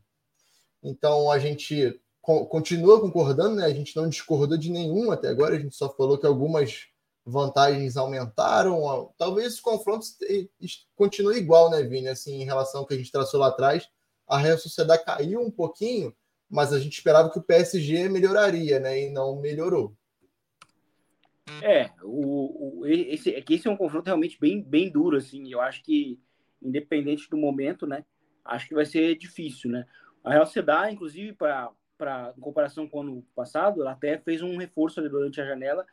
[0.84, 3.66] Então a gente continua concordando, né?
[3.66, 6.88] A gente não discordou de nenhum até agora, a gente só falou que algumas
[7.26, 9.13] vantagens aumentaram.
[9.18, 10.06] Talvez esse confronto
[10.94, 12.10] continue igual, né, Vini?
[12.10, 13.90] Assim, em relação ao que a gente traçou lá atrás,
[14.28, 16.13] a Real Sociedade caiu um pouquinho,
[16.50, 19.04] mas a gente esperava que o PSG melhoraria, né?
[19.04, 19.96] E não melhorou.
[21.63, 25.50] É, o, o, esse, é esse é um confronto realmente bem, bem duro, assim.
[25.50, 26.20] Eu acho que,
[26.62, 28.04] independente do momento, né?
[28.44, 29.86] Acho que vai ser difícil, né?
[30.26, 31.72] A Real Sociedade, inclusive, para
[32.36, 35.86] em comparação com o ano passado, ela até fez um reforço ali durante a janela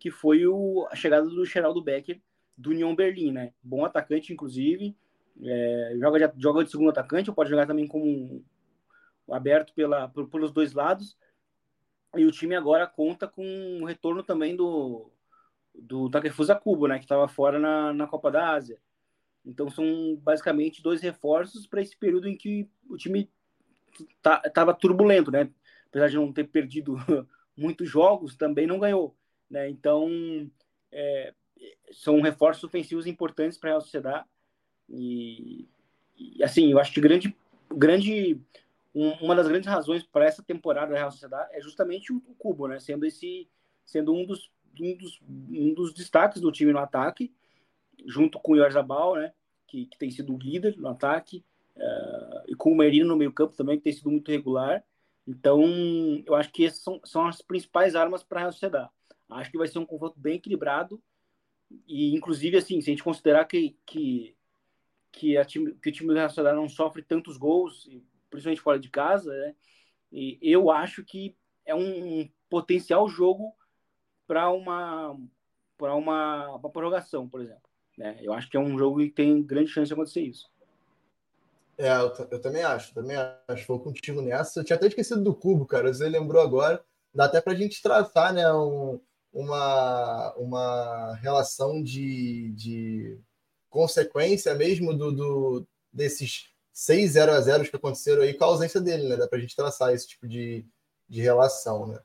[0.00, 2.20] que foi o, a chegada do Geraldo Becker
[2.56, 3.52] do União Berlim, né?
[3.62, 4.96] Bom atacante, inclusive.
[5.42, 8.42] É, joga, de, joga de segundo atacante, ou pode jogar também como um,
[9.30, 11.16] aberto pela, por, pelos dois lados.
[12.16, 15.10] E o time agora conta com o retorno também do,
[15.74, 16.98] do Takefusa Kubo, né?
[16.98, 18.80] Que estava fora na, na Copa da Ásia.
[19.44, 23.30] Então são basicamente dois reforços para esse período em que o time
[24.16, 25.50] estava tá, turbulento, né?
[25.88, 26.96] Apesar de não ter perdido
[27.56, 29.16] muitos jogos, também não ganhou.
[29.50, 29.68] Né?
[29.68, 30.08] Então,
[30.92, 31.34] é,
[31.92, 34.26] são reforços ofensivos importantes para a sociedade.
[34.88, 35.68] E,
[36.16, 37.36] e, assim, eu acho que grande,
[37.70, 38.40] grande
[38.94, 42.66] um, uma das grandes razões para essa temporada da Real Sociedade é justamente o, Cubo,
[42.68, 42.78] né?
[42.78, 43.48] Sendo esse
[43.84, 47.32] sendo um dos, um dos, um dos destaques do time no ataque,
[48.06, 49.32] junto com o Yorzabal, né?
[49.66, 51.44] Que, que tem sido o líder no ataque,
[51.80, 54.84] uh, e com o Merino no meio campo também, que tem sido muito regular.
[55.26, 55.62] Então,
[56.26, 58.90] eu acho que essas são, são as principais armas para a Real Sociedade.
[59.28, 61.02] Acho que vai ser um confronto bem equilibrado.
[61.86, 64.36] E, inclusive, assim, se a gente considerar que, que,
[65.12, 67.88] que, time, que o time do Nacional não sofre tantos gols,
[68.28, 69.54] principalmente fora de casa, né?
[70.12, 73.54] E eu acho que é um, um potencial jogo
[74.26, 75.16] para uma,
[75.78, 77.62] para uma, uma prorrogação, por exemplo.
[77.96, 78.18] Né?
[78.20, 80.50] Eu acho que é um jogo que tem grande chance de acontecer isso.
[81.80, 83.16] É, eu, eu, também acho, também
[83.48, 83.66] acho.
[83.66, 84.60] Vou contigo nessa.
[84.60, 85.92] Eu tinha até esquecido do cubo, cara.
[85.92, 86.84] Você lembrou agora.
[87.14, 88.52] Dá até para a gente traçar, né?
[88.52, 89.00] Um,
[89.32, 93.18] uma, uma relação de, de
[93.70, 98.80] consequência mesmo do, do desses 6 0 a 0 que aconteceram aí com a ausência
[98.80, 99.16] dele, né?
[99.16, 100.66] Dá para a gente traçar esse tipo de,
[101.08, 101.98] de relação, né?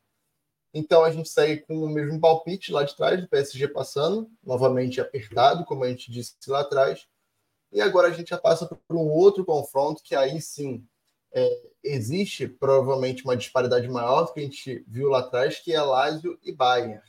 [0.73, 5.01] Então a gente segue com o mesmo palpite lá de trás, do PSG passando, novamente
[5.01, 7.07] apertado, como a gente disse lá atrás.
[7.71, 10.85] E agora a gente já passa para um outro confronto que aí sim
[11.33, 15.81] é, existe provavelmente uma disparidade maior do que a gente viu lá atrás, que é
[15.81, 17.01] Lazio e Bayern.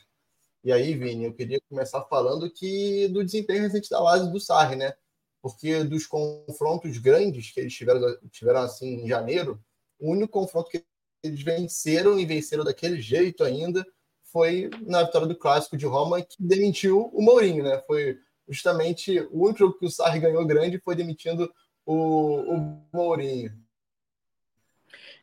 [0.64, 4.74] E aí, Vini, eu queria começar falando que do desempenho recente da Lazio do Sarri,
[4.74, 4.94] né?
[5.40, 8.00] Porque dos confrontos grandes que eles tiveram,
[8.32, 9.62] tiveram assim em janeiro,
[9.96, 10.84] o único confronto que
[11.22, 13.86] eles venceram e venceram daquele jeito ainda
[14.24, 17.80] foi na vitória do clássico de Roma que demitiu o Mourinho, né?
[17.86, 21.52] Foi justamente o único jogo que o Sarri ganhou grande foi demitindo
[21.84, 23.52] o, o Mourinho.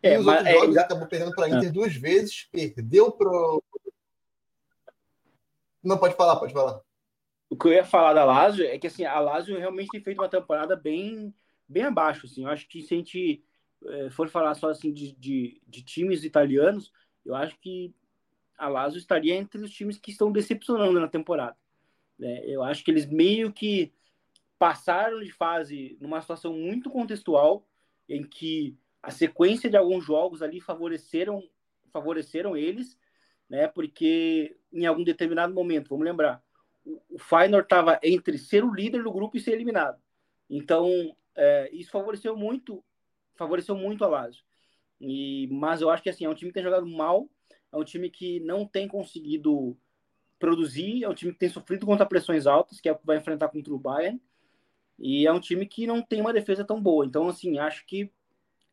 [0.02, 2.48] É, e os mas, outros é, jogos é, acabou perdendo para a Inter duas vezes,
[2.52, 3.30] perdeu para
[5.84, 6.80] não, pode falar, pode falar.
[7.50, 10.20] O que eu ia falar da Lazio é que assim, a Lazio realmente tem feito
[10.20, 11.34] uma temporada bem,
[11.68, 12.26] bem abaixo.
[12.26, 12.44] Assim.
[12.44, 13.44] Eu acho que se a gente
[13.86, 16.92] é, for falar só assim, de, de, de, times italianos,
[17.26, 17.94] eu acho que
[18.58, 21.58] a Lazio estaria entre os times que estão decepcionando na temporada.
[22.22, 23.94] É, eu acho que eles meio que
[24.58, 27.68] passaram de fase numa situação muito contextual,
[28.08, 31.44] em que a sequência de alguns jogos ali favoreceram,
[31.92, 32.98] favoreceram eles,
[33.50, 33.68] né?
[33.68, 36.42] Porque em algum determinado momento, vamos lembrar,
[36.86, 40.02] o, o Feyenoord estava entre ser o líder do grupo e ser eliminado.
[40.50, 42.84] Então, é, isso favoreceu muito,
[43.36, 44.44] favoreceu muito a Lazio.
[45.02, 47.30] E, mas eu acho que assim, é um time que tem jogado mal,
[47.72, 49.78] é um time que não tem conseguido
[50.44, 53.16] produzir, é um time que tem sofrido contra pressões altas, que é o que vai
[53.16, 54.22] enfrentar contra o Bayern,
[55.00, 57.06] e é um time que não tem uma defesa tão boa.
[57.06, 58.12] Então, assim, acho que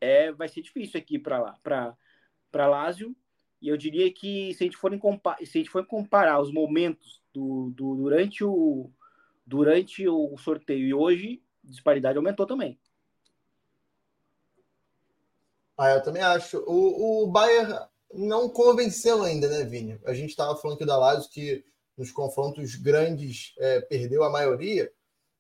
[0.00, 3.14] é, vai ser difícil aqui para lá, para Lazio,
[3.62, 4.90] e eu diria que se a gente for,
[5.44, 8.90] se a gente for comparar os momentos do, do, durante, o,
[9.46, 12.76] durante o sorteio e hoje, disparidade aumentou também.
[15.79, 16.58] Ah, eu também acho.
[16.66, 17.79] O, o Bayern
[18.13, 19.98] não convenceu ainda, né, Vini?
[20.04, 21.65] A gente estava falando aqui da Lazio que
[21.96, 24.90] nos confrontos grandes é, perdeu a maioria.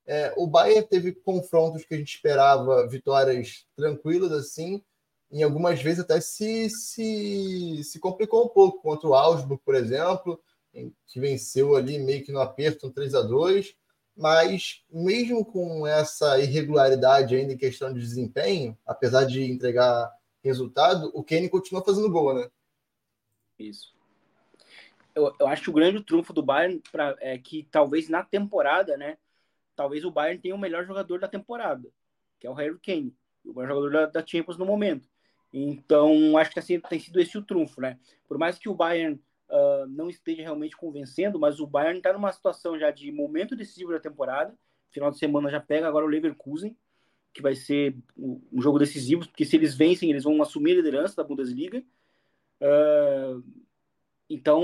[0.06, 4.82] É, o Bayern teve confrontos que a gente esperava vitórias tranquilas assim,
[5.30, 10.40] em algumas vezes até se, se, se complicou um pouco contra o Augsburg, por exemplo,
[11.06, 13.74] que venceu ali meio que no aperto, um 3 a 2
[14.20, 20.12] mas mesmo com essa irregularidade ainda em questão de desempenho, apesar de entregar
[20.44, 22.50] resultado, o Kenny continua fazendo gol, né?
[23.60, 23.94] Isso.
[25.14, 28.96] Eu, eu acho que o grande trunfo do Bayern pra, é que talvez na temporada,
[28.96, 29.18] né?
[29.76, 31.88] Talvez o Bayern tenha o melhor jogador da temporada,
[32.38, 35.08] que é o Harry Kane, o melhor jogador da, da Champions no momento.
[35.52, 37.98] Então, acho que assim, tem sido esse o trunfo, né?
[38.28, 42.32] Por mais que o Bayern uh, não esteja realmente convencendo, mas o Bayern está numa
[42.32, 44.56] situação já de momento decisivo da temporada.
[44.90, 46.76] Final de semana já pega agora o Leverkusen,
[47.32, 51.16] que vai ser um jogo decisivo, porque se eles vencem, eles vão assumir a liderança
[51.16, 51.82] da Bundesliga.
[52.60, 53.42] Uh,
[54.28, 54.62] então,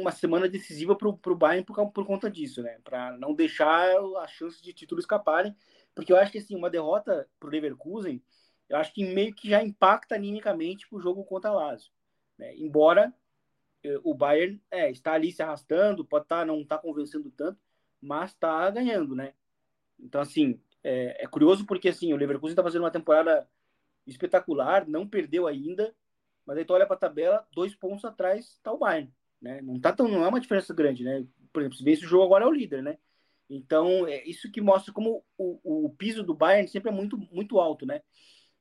[0.00, 2.78] uma semana decisiva para o Bayern por, por, conta disso, né?
[2.82, 5.54] Para não deixar as chances de título escaparem.
[5.94, 8.20] Porque eu acho que assim, uma derrota para o Leverkusen,
[8.68, 11.92] eu acho que meio que já impacta animicamente para o jogo contra a Lazio.
[12.36, 12.56] Né?
[12.56, 13.14] Embora
[13.84, 17.58] eh, o Bayern é, está ali se arrastando, pode estar, tá, não está convencendo tanto,
[18.00, 19.32] mas está ganhando, né?
[19.98, 23.48] Então, assim, é, é curioso porque assim, o Leverkusen está fazendo uma temporada
[24.06, 25.94] espetacular, não perdeu ainda,
[26.46, 29.60] mas aí tu olha para a tabela, dois pontos atrás está o Bayern, né?
[29.60, 31.26] Não tá tão, não é uma diferença grande, né?
[31.52, 32.98] Por exemplo, se vê esse jogo agora é o líder, né?
[33.48, 37.58] Então, é isso que mostra como o, o piso do Bayern sempre é muito, muito
[37.58, 38.02] alto, né?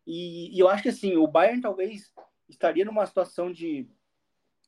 [0.05, 2.13] E, e, eu acho que assim, o Bayern talvez
[2.47, 3.87] estaria numa situação de,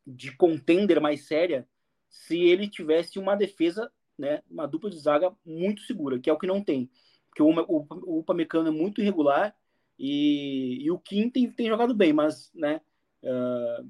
[0.05, 1.67] de contender mais séria
[2.09, 6.39] se ele tivesse uma defesa, né, uma dupla de zaga muito segura, que é o
[6.39, 6.89] que não tem.
[7.29, 9.55] Porque o, o, o Upamecano é muito irregular
[9.99, 12.81] e, e o Kim tem, tem jogado bem, mas, né,
[13.23, 13.89] Uh,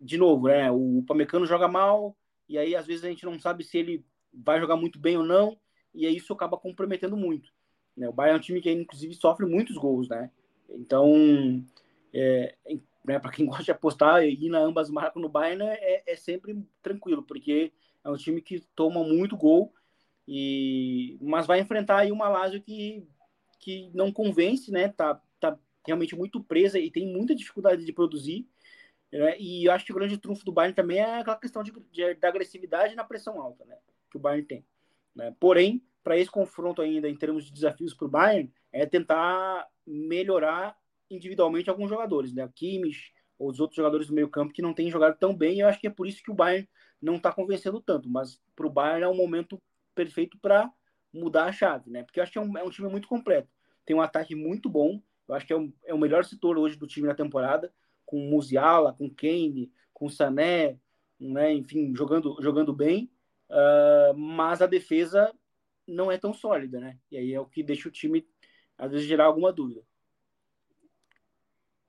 [0.00, 0.70] de novo, né?
[0.70, 2.16] O Pamecano joga mal,
[2.48, 5.24] e aí às vezes a gente não sabe se ele vai jogar muito bem ou
[5.24, 5.58] não,
[5.94, 7.52] e aí isso acaba comprometendo muito.
[7.96, 8.08] Né?
[8.08, 10.30] O Bayern é um time que, inclusive, sofre muitos gols, né?
[10.68, 11.64] Então,
[12.14, 12.54] é,
[13.04, 16.64] né, para quem gosta de apostar ir na ambas marcas no Bayern é, é, sempre
[16.82, 17.72] tranquilo, porque
[18.04, 19.72] é um time que toma muito gol,
[20.26, 23.04] e mas vai enfrentar aí uma Lazio que,
[23.58, 24.88] que não convence, né?
[24.88, 28.46] Tá, tá realmente muito presa e tem muita dificuldade de produzir.
[29.12, 29.36] Né?
[29.38, 32.14] E eu acho que o grande trunfo do Bayern também é aquela questão de, de
[32.14, 33.76] da agressividade na pressão alta, né?
[34.10, 34.64] Que o Bayern tem.
[35.14, 35.34] Né?
[35.40, 40.76] Porém, para esse confronto ainda em termos de desafios para o Bayern, é tentar melhorar
[41.10, 42.48] individualmente alguns jogadores, né?
[42.54, 45.56] Kimmich ou os outros jogadores do meio campo que não têm jogado tão bem.
[45.56, 46.68] E eu acho que é por isso que o Bayern
[47.02, 48.08] não está convencendo tanto.
[48.08, 49.60] Mas para o Bayern é um momento
[49.94, 50.70] perfeito para
[51.12, 52.04] mudar a chave, né?
[52.04, 53.48] Porque eu acho que é um, é um, time muito completo.
[53.84, 55.02] Tem um ataque muito bom.
[55.26, 57.72] Eu acho que é, um, é o melhor setor hoje do time na temporada
[58.10, 60.76] com Musiala, com Kane, com Sané,
[61.18, 63.08] né, enfim, jogando, jogando bem,
[63.48, 65.32] uh, mas a defesa
[65.86, 66.98] não é tão sólida, né?
[67.08, 68.26] E aí é o que deixa o time,
[68.76, 69.80] às vezes, gerar alguma dúvida.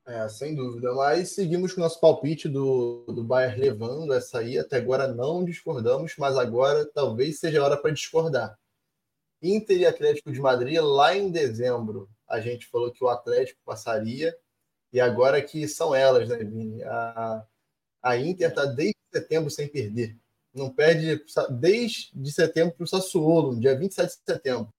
[0.05, 0.93] É, sem dúvida.
[0.93, 4.59] Mas seguimos com o nosso palpite do, do Bayern levando essa aí.
[4.59, 8.59] Até agora não discordamos, mas agora talvez seja a hora para discordar.
[9.41, 14.35] Inter e Atlético de Madrid, lá em dezembro, a gente falou que o Atlético passaria
[14.91, 16.83] e agora que são elas, né, Vini?
[16.83, 17.45] A,
[18.01, 20.17] a Inter está desde setembro sem perder.
[20.53, 24.73] Não perde desde setembro para o Sassuolo, dia 27 de setembro.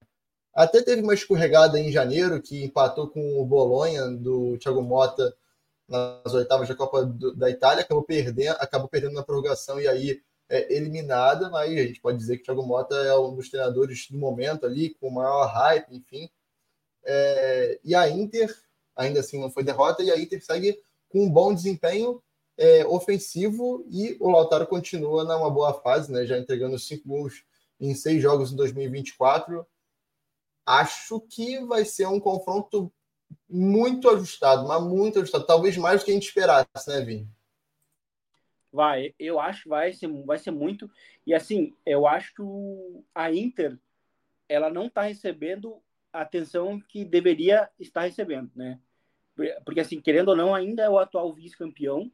[0.53, 5.35] Até teve uma escorregada em janeiro, que empatou com o Bolonha, do Thiago Mota,
[5.87, 10.21] nas oitavas da Copa do, da Itália, acabou perdendo, acabou perdendo na prorrogação e aí
[10.47, 14.07] é eliminada, mas a gente pode dizer que o Thiago Mota é um dos treinadores
[14.09, 16.29] do momento ali, com maior hype, enfim.
[17.03, 18.53] É, e a Inter
[18.95, 20.79] ainda assim não foi derrota, e a Inter segue
[21.09, 22.21] com um bom desempenho
[22.57, 27.43] é, ofensivo e o Lautaro continua numa boa fase, né, já entregando cinco gols
[27.79, 29.65] em seis jogos em 2024.
[30.65, 32.91] Acho que vai ser um confronto
[33.49, 37.27] muito ajustado, mas muito ajustado, talvez mais do que a gente esperasse, né, Vini?
[38.71, 40.89] Vai, eu acho que vai ser, vai ser muito.
[41.27, 42.41] E assim, eu acho que
[43.13, 43.77] a Inter
[44.49, 45.81] ela não está recebendo
[46.13, 48.79] a atenção que deveria estar recebendo, né?
[49.65, 52.11] Porque, assim, querendo ou não, ainda é o atual vice-campeão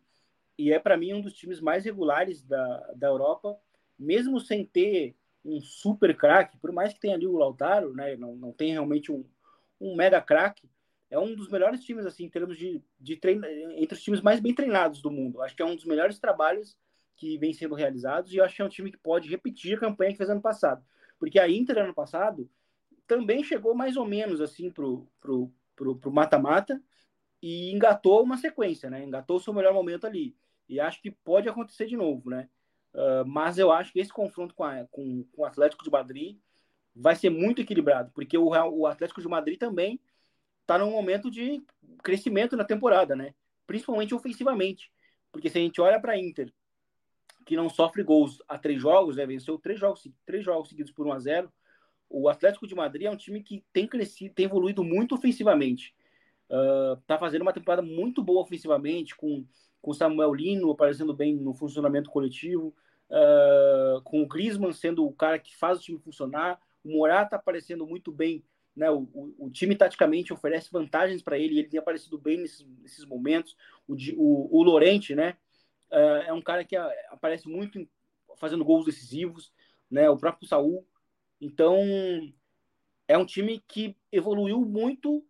[0.58, 3.58] e é, para mim, um dos times mais regulares da, da Europa,
[3.98, 8.18] mesmo sem ter um super craque, por mais que tenha ali o Lautaro, né?
[8.18, 9.24] Não, não tem realmente um,
[9.80, 10.70] um mega craque,
[11.10, 14.40] é um dos melhores times, assim, em termos de, de treino, entre os times mais
[14.40, 15.42] bem treinados do mundo.
[15.42, 16.78] Acho que é um dos melhores trabalhos
[17.16, 19.80] que vem sendo realizados e eu acho que é um time que pode repetir a
[19.80, 20.84] campanha que fez ano passado.
[21.18, 22.50] Porque a Inter, ano passado,
[23.10, 26.82] também chegou mais ou menos assim pro pro pro, pro mata-mata
[27.42, 29.04] e engatou uma sequência, né?
[29.04, 30.36] Engatou o seu melhor momento ali.
[30.68, 32.48] E acho que pode acontecer de novo, né?
[32.94, 36.38] Uh, mas eu acho que esse confronto com, a, com, com, o Atlético de Madrid
[36.96, 40.00] vai ser muito equilibrado, porque o, o Atlético de Madrid também
[40.62, 41.64] está num momento de
[42.04, 43.34] crescimento na temporada, né?
[43.66, 44.92] Principalmente ofensivamente.
[45.32, 46.54] Porque se a gente olha para Inter,
[47.46, 49.26] que não sofre gols há três jogos, né?
[49.26, 51.54] venceu três jogos, três jogos seguidos por 1 a 0
[52.10, 55.94] o Atlético de Madrid é um time que tem crescido, tem evoluído muito ofensivamente.
[56.50, 59.46] Uh, tá fazendo uma temporada muito boa ofensivamente, com
[59.82, 62.76] com Samuel Lino aparecendo bem no funcionamento coletivo,
[63.10, 67.88] uh, com o Griezmann sendo o cara que faz o time funcionar, o Morata aparecendo
[67.88, 68.44] muito bem
[68.80, 68.90] né?
[68.90, 73.06] O, o, o time taticamente oferece vantagens para ele, ele tem aparecido bem nesses, nesses
[73.06, 73.58] momentos.
[73.86, 75.36] O, o, o Lorente, né?
[75.92, 77.86] Uh, é um cara que aparece muito
[78.38, 79.52] fazendo gols decisivos,
[79.92, 80.10] né?
[80.10, 80.88] O próprio Saul.
[81.42, 81.78] Então,
[83.08, 85.26] é um time que evoluiu muito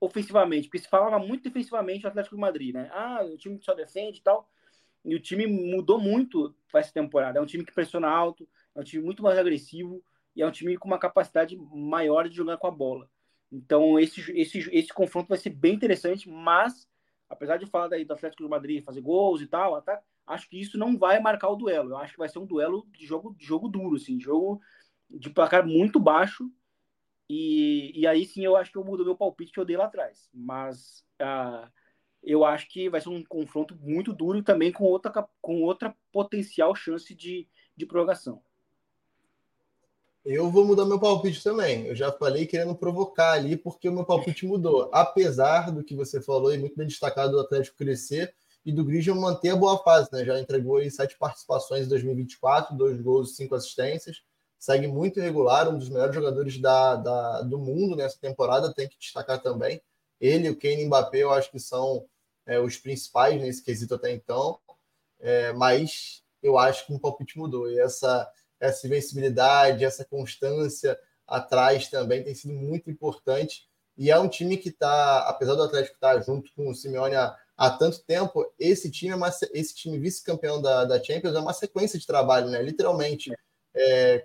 [0.00, 2.90] ofensivamente, porque se falava muito defensivamente o Atlético de Madrid, né?
[2.92, 4.50] Ah, o time só defende e tal.
[5.04, 7.38] E o time mudou muito para essa temporada.
[7.38, 10.02] É um time que pressiona alto, é um time muito mais agressivo
[10.34, 13.08] e é um time com uma capacidade maior de jogar com a bola.
[13.52, 16.88] Então, esse, esse, esse confronto vai ser bem interessante, mas,
[17.28, 20.60] apesar de falar daí do Atlético de Madrid fazer gols e tal, tá, acho que
[20.60, 21.90] isso não vai marcar o duelo.
[21.90, 24.62] Eu acho que vai ser um duelo de jogo, de jogo duro, assim, jogo
[25.10, 26.50] de placar muito baixo.
[27.28, 29.86] E, e aí sim eu acho que eu mudo meu palpite que eu dei lá
[29.86, 30.28] atrás.
[30.32, 31.68] Mas uh,
[32.22, 36.74] eu acho que vai ser um confronto muito duro também com outra, com outra potencial
[36.74, 38.42] chance de, de prorrogação.
[40.24, 41.86] Eu vou mudar meu palpite também.
[41.86, 44.90] Eu já falei querendo provocar ali, porque o meu palpite mudou.
[44.92, 48.34] Apesar do que você falou, e muito bem destacado do Atlético crescer
[48.64, 50.24] e do Griezmann manter a boa fase, né?
[50.24, 54.22] Já entregou aí sete participações em 2024, dois gols e cinco assistências.
[54.60, 58.98] Segue muito irregular, um dos melhores jogadores da, da, do mundo nessa temporada, tem que
[58.98, 59.82] destacar também.
[60.20, 62.06] Ele, o Kane e o Mbappé, eu acho que são
[62.46, 64.60] é, os principais nesse quesito até então.
[65.18, 67.68] É, mas eu acho que o palpite mudou.
[67.68, 68.30] E essa
[68.60, 73.66] essa invencibilidade, essa constância atrás também tem sido muito importante.
[73.96, 77.36] E é um time que está, apesar do Atlético estar junto com o Simeone há,
[77.56, 81.52] há tanto tempo, esse time é uma, esse time vice-campeão da, da Champions é uma
[81.52, 82.62] sequência de trabalho, né?
[82.62, 83.36] Literalmente, é,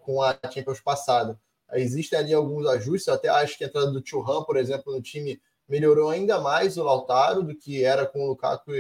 [0.02, 1.40] com a Champions passada.
[1.74, 5.42] Existem ali alguns ajustes, até acho que a entrada do Churran, por exemplo, no time
[5.68, 8.72] melhorou ainda mais o Lautaro do que era com o Lukaku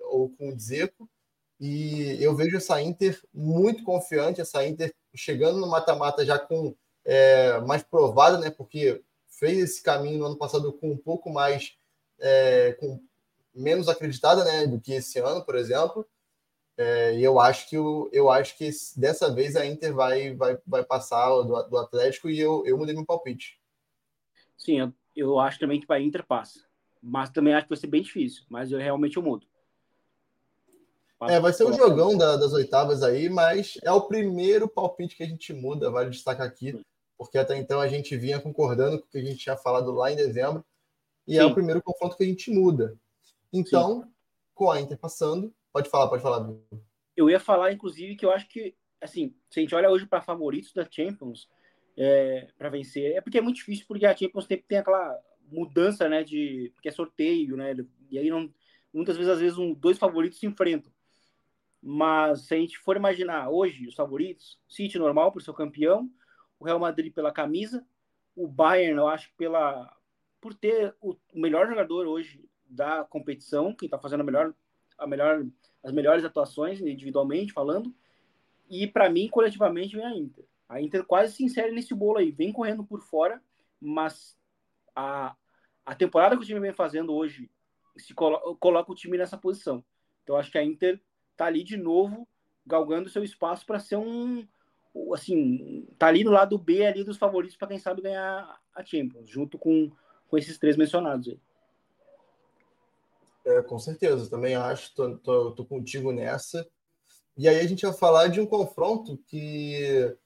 [0.00, 1.08] ou com o Dzeko.
[1.58, 7.58] E eu vejo essa Inter muito confiante, essa Inter chegando no mata-mata já com é,
[7.60, 8.50] mais provada, né?
[8.50, 11.74] Porque fez esse caminho no ano passado com um pouco mais
[12.18, 13.00] é, com
[13.54, 16.06] menos acreditada, né, do que esse ano, por exemplo.
[16.78, 20.58] É, e eu acho que o, eu acho que dessa vez a Inter vai vai,
[20.66, 23.58] vai passar do, do Atlético e eu, eu mudei meu palpite.
[24.58, 26.60] Sim, eu, eu acho também que a Inter passa,
[27.02, 28.44] mas também acho que vai ser bem difícil.
[28.48, 29.46] Mas eu realmente eu mudo.
[31.22, 35.22] É, vai ser um jogão da, das oitavas aí, mas é o primeiro palpite que
[35.22, 36.78] a gente muda, vale destacar aqui,
[37.16, 40.12] porque até então a gente vinha concordando com o que a gente tinha falado lá
[40.12, 40.62] em dezembro,
[41.26, 41.38] e Sim.
[41.38, 42.98] é o primeiro confronto que a gente muda.
[43.50, 44.10] Então, Sim.
[44.54, 46.48] com a Inter passando, pode falar, pode falar.
[47.14, 50.22] Eu ia falar, inclusive, que eu acho que, assim, se a gente olha hoje para
[50.22, 51.50] favoritos da Champions
[51.98, 55.14] é, para vencer, é porque é muito difícil, porque a Champions tem, tem aquela
[55.50, 57.74] mudança, né, de porque é sorteio, né,
[58.10, 58.52] e aí não,
[58.92, 60.90] muitas vezes, às vezes, um, dois favoritos se enfrentam.
[61.82, 66.10] Mas se a gente for imaginar hoje os favoritos, City normal por ser campeão,
[66.58, 67.86] o Real Madrid pela camisa,
[68.34, 69.94] o Bayern, eu acho pela
[70.40, 74.54] por ter o melhor jogador hoje da competição, que está fazendo a melhor,
[74.98, 75.44] a melhor,
[75.82, 77.94] as melhores atuações individualmente falando,
[78.68, 80.44] e para mim coletivamente vem a Inter.
[80.68, 83.40] A Inter quase se insere nesse bolo aí, vem correndo por fora,
[83.80, 84.36] mas
[84.94, 85.36] a,
[85.84, 87.50] a temporada que o time vem fazendo hoje
[87.96, 89.84] se colo coloca o time nessa posição.
[90.22, 91.00] Então acho que a Inter
[91.36, 92.26] tá ali de novo
[92.66, 94.46] galgando seu espaço para ser um
[95.14, 99.28] assim, tá ali no lado B ali dos favoritos para quem sabe ganhar a Champions,
[99.28, 99.92] junto com,
[100.26, 101.38] com esses três mencionados aí.
[103.46, 106.66] É, com certeza, também acho, tô, tô, tô, contigo nessa.
[107.36, 110.16] E aí a gente vai falar de um confronto que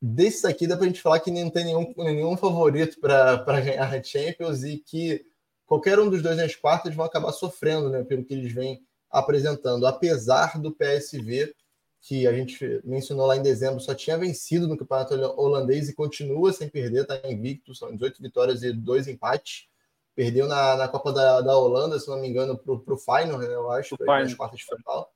[0.00, 3.92] desse aqui dá para a gente falar que não tem nenhum, nenhum favorito para ganhar
[3.92, 5.24] a Champions e que
[5.66, 9.84] qualquer um dos dois nas quartas vão acabar sofrendo, né, pelo que eles vêm apresentando,
[9.84, 11.52] apesar do PSV,
[12.00, 16.52] que a gente mencionou lá em dezembro, só tinha vencido no campeonato holandês e continua
[16.52, 19.68] sem perder, está invicto, são 18 vitórias e dois empates.
[20.14, 23.54] Perdeu na, na Copa da, da Holanda, se não me engano, para o Feyenoord, né,
[23.54, 25.12] eu acho, nas quartas de final.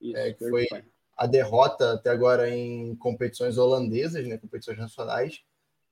[0.00, 0.66] Isso, é, que foi
[1.16, 5.42] a derrota até agora em competições holandesas, né, competições nacionais.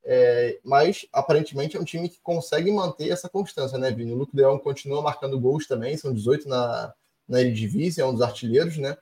[0.08, 4.12] É, mas aparentemente é um time que consegue manter essa constância, né, Vini?
[4.12, 6.94] O Luke Deon continua marcando gols também, são 18 na,
[7.28, 8.96] na Eredivisie, é um dos artilheiros, né?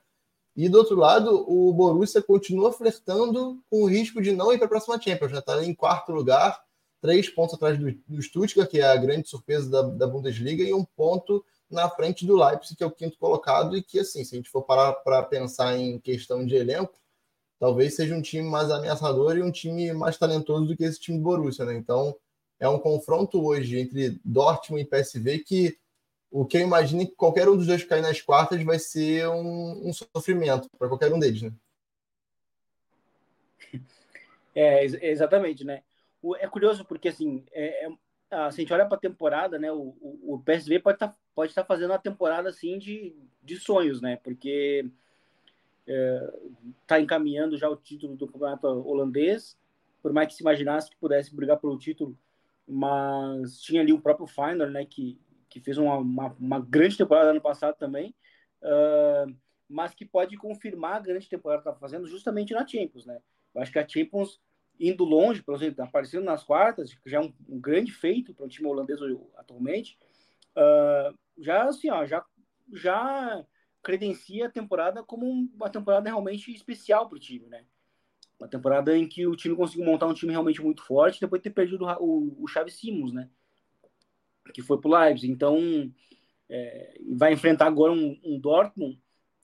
[0.55, 4.65] E do outro lado, o Borussia continua flertando com o risco de não ir para
[4.65, 6.59] a próxima Champions, já está em quarto lugar,
[7.05, 10.73] três pontos atrás do, do Stuttgart, que é a grande surpresa da, da Bundesliga, e
[10.73, 14.33] um ponto na frente do Leipzig, que é o quinto colocado, e que, assim, se
[14.33, 16.99] a gente for parar para pensar em questão de elenco,
[17.59, 21.19] talvez seja um time mais ameaçador e um time mais talentoso do que esse time
[21.19, 21.75] do Borussia, né?
[21.75, 22.15] Então,
[22.59, 25.77] é um confronto hoje entre Dortmund e PSV que
[26.31, 29.27] o que eu imagino é que qualquer um dos dois cair nas quartas vai ser
[29.29, 31.53] um, um sofrimento para qualquer um deles, né?
[34.55, 35.83] É, exatamente, né?
[36.37, 37.95] É curioso porque, assim, é, é, se
[38.31, 41.53] a gente olha para a temporada, né, o, o, o PSV pode estar tá, pode
[41.53, 44.17] tá fazendo uma temporada, assim, de, de sonhos, né?
[44.17, 44.89] Porque
[46.81, 49.57] está é, encaminhando já o título do campeonato holandês,
[50.01, 52.17] por mais que se imaginasse que pudesse brigar pelo título,
[52.67, 57.29] mas tinha ali o próprio Feyenoord, né, que, que fez uma, uma, uma grande temporada
[57.29, 58.15] ano passado também,
[58.63, 59.35] uh,
[59.69, 63.19] mas que pode confirmar a grande temporada que está fazendo justamente na Champions, né?
[63.53, 64.39] Eu acho que a Champions
[64.79, 68.45] indo longe, por exemplo, aparecendo nas quartas, que já é um, um grande feito para
[68.45, 68.99] um time holandês
[69.37, 69.97] atualmente,
[70.55, 72.23] uh, já assim, ó, já,
[72.73, 73.45] já
[73.81, 77.65] credencia a temporada como uma temporada realmente especial para o time, né?
[78.39, 81.49] Uma temporada em que o time conseguiu montar um time realmente muito forte depois de
[81.49, 83.29] ter perdido o, o Xavi Simons, né?
[84.53, 85.31] Que foi para o Leipzig.
[85.31, 85.59] Então,
[86.49, 88.99] é, vai enfrentar agora um, um, Dortmund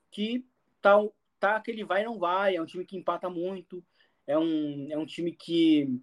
[0.10, 0.46] que
[0.82, 0.98] tá,
[1.40, 3.84] tá aquele vai não vai, é um time que empata muito,
[4.32, 6.00] é um, é um time que,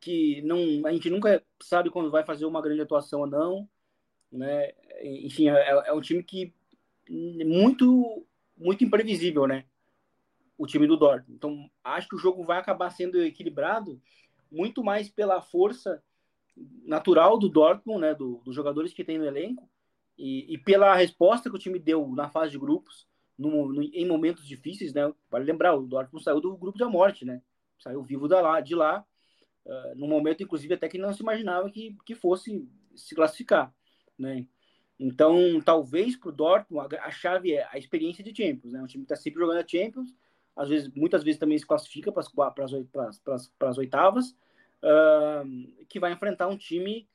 [0.00, 3.68] que não, a gente nunca sabe quando vai fazer uma grande atuação ou não,
[4.30, 4.72] né?
[5.02, 6.52] Enfim, é, é um time que
[7.08, 8.26] muito
[8.56, 9.64] muito imprevisível, né?
[10.56, 11.34] O time do Dortmund.
[11.34, 14.00] Então, acho que o jogo vai acabar sendo equilibrado
[14.50, 16.02] muito mais pela força
[16.84, 19.68] natural do Dortmund, né, do, dos jogadores que tem no elenco,
[20.16, 23.06] e, e, pela resposta que o time deu na fase de grupos,
[23.38, 25.12] no, no, em momentos difíceis, né?
[25.30, 27.42] Vale lembrar, o Dortmund saiu do grupo da morte, né?
[27.78, 29.04] Saiu vivo da lá, de lá,
[29.64, 33.72] uh, momento, inclusive, até que não se imaginava que, que fosse se classificar,
[34.18, 34.46] né?
[34.98, 38.82] Então, talvez para o Dortmund a, a, chave é a experiência de Champions, né?
[38.82, 40.14] O time está sempre jogando a Champions,
[40.54, 42.24] às vezes, muitas vezes também se classifica para
[43.68, 44.30] as oitavas,
[44.82, 47.06] uh, que vai enfrentar um time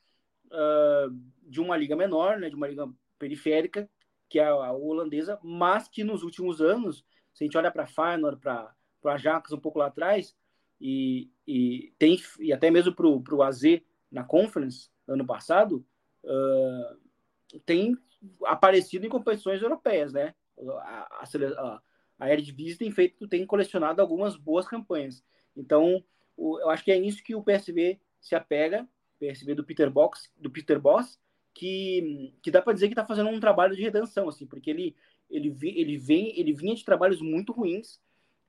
[0.46, 1.12] uh,
[1.48, 2.50] de uma liga menor, né?
[2.50, 3.90] De uma liga periférica,
[4.32, 8.40] que é a holandesa, mas que nos últimos anos, se a gente olha para Feyenoord,
[8.40, 8.74] para
[9.04, 10.34] o Ajax um pouco lá atrás,
[10.80, 13.62] e, e, tem, e até mesmo para o AZ
[14.10, 15.86] na Conference, ano passado,
[16.24, 17.98] uh, tem
[18.46, 20.34] aparecido em competições europeias, né?
[20.58, 21.82] A, a,
[22.18, 25.22] a Eredivisie tem feito, tem colecionado algumas boas campanhas.
[25.58, 26.02] Então,
[26.38, 28.88] o, eu acho que é nisso que o PSV se apega,
[29.20, 31.20] PSV do Peter Box, do Peter Boss,
[31.54, 34.96] que, que dá para dizer que está fazendo um trabalho de redenção, assim, porque ele,
[35.30, 38.00] ele, ele, vem, ele vinha de trabalhos muito ruins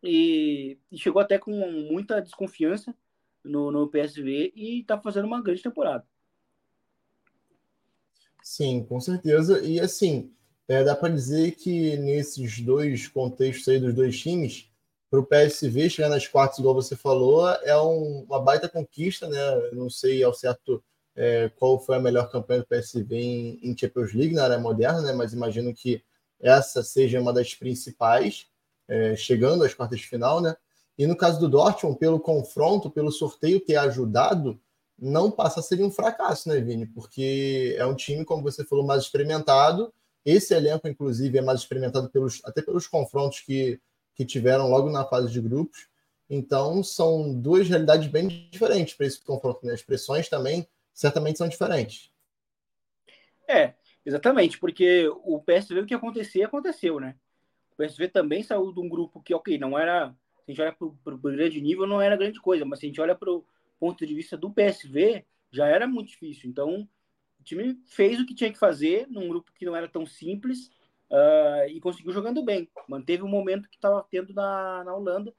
[0.02, 2.94] e, e chegou até com muita desconfiança
[3.44, 6.06] no, no PSV e está fazendo uma grande temporada.
[8.42, 9.60] Sim, com certeza.
[9.62, 10.32] E assim,
[10.68, 14.68] é, dá para dizer que nesses dois contextos aí dos dois times,
[15.10, 19.38] para o PSV chegar nas quartas, igual você falou, é um, uma baita conquista, né?
[19.70, 20.82] Eu não sei ao certo
[21.14, 25.02] é, qual foi a melhor campanha do PSV em, em, Champions League na era moderna,
[25.02, 25.12] né?
[25.12, 26.02] mas imagino que
[26.40, 28.46] essa seja uma das principais,
[28.88, 30.40] é, chegando às quartas de final.
[30.40, 30.56] Né?
[30.98, 34.60] E no caso do Dortmund, pelo confronto, pelo sorteio ter ajudado,
[34.98, 36.86] não passa a ser um fracasso, né, Vini?
[36.86, 39.92] Porque é um time, como você falou, mais experimentado.
[40.24, 43.80] Esse elenco, inclusive, é mais experimentado pelos, até pelos confrontos que,
[44.14, 45.88] que tiveram logo na fase de grupos.
[46.30, 49.66] Então, são duas realidades bem diferentes para esse confronto.
[49.66, 49.72] Né?
[49.72, 52.12] As pressões também certamente são diferentes.
[53.48, 53.74] É,
[54.04, 57.16] exatamente, porque o PSV, o que acontecia, aconteceu, né?
[57.72, 60.14] O PSV também saiu de um grupo que, ok, não era,
[60.44, 62.88] se a gente olha para o grande nível, não era grande coisa, mas se a
[62.88, 63.44] gente olha para o
[63.78, 66.48] ponto de vista do PSV, já era muito difícil.
[66.48, 66.88] Então,
[67.40, 70.68] o time fez o que tinha que fazer num grupo que não era tão simples
[71.10, 72.70] uh, e conseguiu jogando bem.
[72.88, 75.34] Manteve o momento que estava tendo na, na Holanda.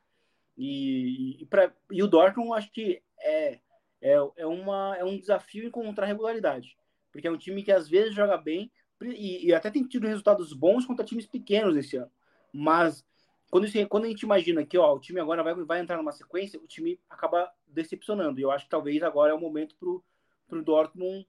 [0.58, 3.60] E, e, pra, e o Dortmund, acho que é
[4.04, 6.78] é, é, uma, é um desafio encontrar regularidade.
[7.12, 8.70] Porque é um time que às vezes joga bem
[9.02, 12.12] e, e até tem tido resultados bons contra times pequenos esse ano.
[12.52, 13.06] Mas
[13.50, 16.60] quando, quando a gente imagina que ó, o time agora vai, vai entrar numa sequência,
[16.60, 18.40] o time acaba decepcionando.
[18.40, 21.26] E eu acho que talvez agora é o momento para o Dortmund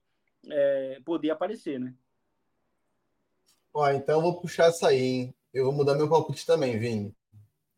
[0.49, 1.93] é, poder aparecer, né?
[3.73, 5.35] Ó, então eu vou puxar essa aí, hein?
[5.53, 7.15] Eu vou mudar meu palpite também, Vini.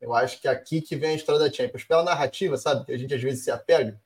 [0.02, 1.84] Eu acho que aqui que vem a história da Champions.
[1.84, 2.86] Pela narrativa, sabe?
[2.86, 4.00] Que a gente às vezes se apega.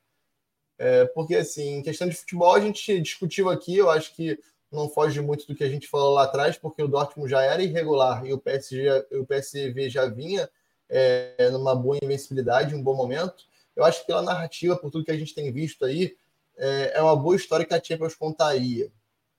[0.84, 4.36] É, porque, assim, em questão de futebol, a gente discutiu aqui, eu acho que
[4.68, 7.62] não foge muito do que a gente falou lá atrás, porque o Dortmund já era
[7.62, 10.50] irregular e o, PSG, o PSV já vinha
[10.88, 13.44] é, numa boa invencibilidade, um bom momento.
[13.76, 16.16] Eu acho que pela narrativa, por tudo que a gente tem visto aí,
[16.56, 18.90] é, é uma boa história que a Champions contaria.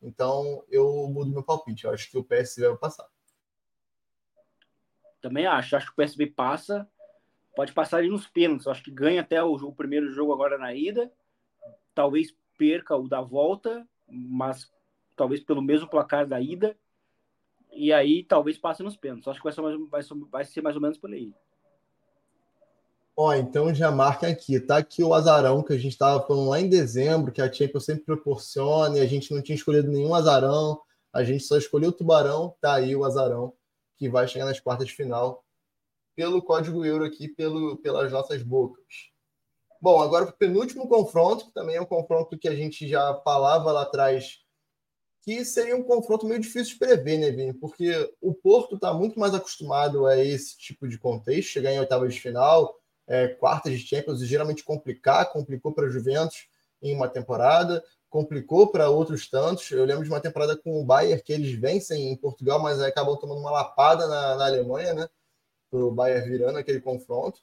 [0.02, 1.84] Então, eu mudo meu palpite.
[1.84, 3.08] Eu acho que o PSV vai passar.
[5.20, 5.76] Também acho.
[5.76, 6.88] Acho que o PSV passa.
[7.54, 8.66] Pode passar ali nos pênaltis.
[8.66, 11.12] Eu acho que ganha até o, o primeiro jogo agora na ida
[11.94, 14.72] talvez perca o da volta, mas
[15.16, 16.76] talvez pelo mesmo placar da ida.
[17.72, 19.28] E aí talvez passe nos pênaltis.
[19.28, 21.34] Acho que vai ser mais, vai ser, vai ser mais ou menos por aí.
[23.16, 26.60] Ó, então já marca aqui, tá aqui o azarão que a gente estava falando lá
[26.60, 30.82] em dezembro, que a Champions sempre proporciona, e a gente não tinha escolhido nenhum azarão,
[31.12, 33.54] a gente só escolheu o tubarão, tá aí o azarão,
[33.98, 35.46] que vai chegar nas quartas de final,
[36.16, 39.13] pelo código euro aqui, pelo, pelas nossas bocas.
[39.84, 43.16] Bom, agora para o penúltimo confronto, que também é um confronto que a gente já
[43.16, 44.40] falava lá atrás,
[45.22, 47.54] que seria um confronto meio difícil de prever, né, Vini?
[47.54, 52.14] Porque o Porto está muito mais acostumado a esse tipo de contexto, chegar em oitavas
[52.14, 56.48] de final, é, quartas de Champions e geralmente complicar, complicou para a Juventus
[56.82, 59.70] em uma temporada, complicou para outros tantos.
[59.70, 63.18] Eu lembro de uma temporada com o Bayern que eles vencem em Portugal, mas acabam
[63.18, 65.10] tomando uma lapada na, na Alemanha, né?
[65.74, 67.42] O Bayern virando aquele confronto.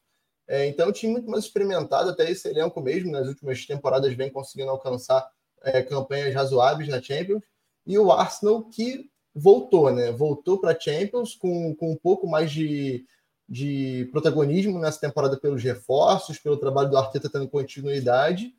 [0.50, 4.30] É, então, o time muito mais experimentado, até esse elenco mesmo, nas últimas temporadas, vem
[4.30, 5.30] conseguindo alcançar
[5.62, 7.44] é, campanhas razoáveis na Champions.
[7.86, 10.10] E o Arsenal que voltou, né?
[10.10, 13.06] Voltou para a Champions com, com um pouco mais de
[13.50, 18.54] de protagonismo nessa temporada pelos reforços, pelo trabalho do Arteta tendo continuidade.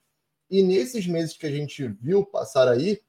[0.50, 3.00] E nesses meses que a gente viu passar aí,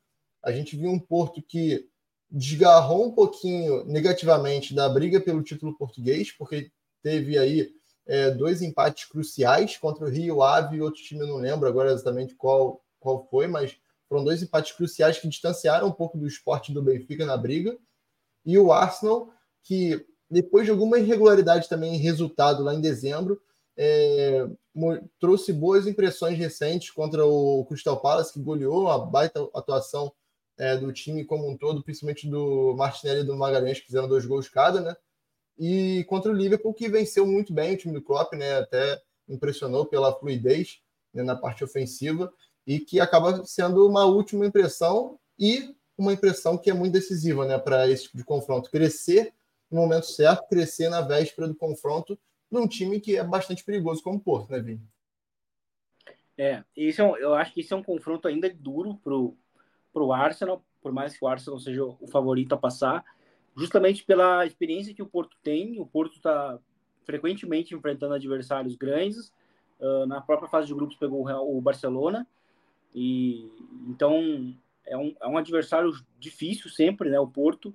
[0.40, 1.88] a gente viu um Porto que
[2.30, 6.70] desgarrou um pouquinho negativamente da briga pelo título português, porque
[7.02, 7.72] teve aí
[8.06, 11.92] é, dois empates cruciais contra o Rio Ave e outro time, eu não lembro agora
[11.92, 13.76] exatamente qual, qual foi, mas
[14.08, 17.76] foram dois empates cruciais que distanciaram um pouco do esporte do Benfica na briga.
[18.44, 19.30] E o Arsenal,
[19.62, 23.40] que depois de alguma irregularidade também em resultado lá em dezembro,
[23.76, 24.46] é,
[25.18, 30.12] trouxe boas impressões recentes contra o Crystal Palace, que goleou a baita atuação
[30.58, 34.26] é, do time como um todo, principalmente do Martinelli e do Magalhães, que fizeram dois
[34.26, 34.96] gols cada, né?
[35.58, 38.58] E contra o Liverpool, que venceu muito bem o time do Klopp, né?
[38.58, 40.80] Até impressionou pela fluidez
[41.12, 42.32] né, na parte ofensiva
[42.66, 47.58] e que acaba sendo uma última impressão e uma impressão que é muito decisiva, né,
[47.58, 48.70] para esse tipo de confronto.
[48.70, 49.32] Crescer
[49.70, 52.18] no momento certo, crescer na véspera do confronto
[52.50, 54.86] num time que é bastante perigoso como o Porto, né, Vini?
[56.36, 59.36] É, esse é um, eu acho que esse é um confronto ainda duro pro,
[59.92, 63.04] pro Arsenal, por mais que o Arsenal seja o favorito a passar,
[63.56, 65.80] justamente pela experiência que o Porto tem.
[65.80, 66.58] O Porto está
[67.04, 69.32] frequentemente enfrentando adversários grandes.
[69.80, 72.26] Uh, na própria fase de grupos pegou o, Barcelona.
[72.94, 73.50] E
[73.88, 74.54] então
[74.86, 77.18] é um, é um adversário difícil sempre, né?
[77.18, 77.74] O Porto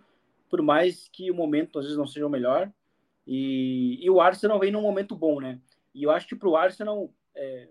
[0.50, 2.72] por mais que o momento às vezes não seja o melhor.
[3.26, 5.60] E, e o Arsenal vem num momento bom, né?
[5.94, 7.68] E eu acho que para o Arsenal, é,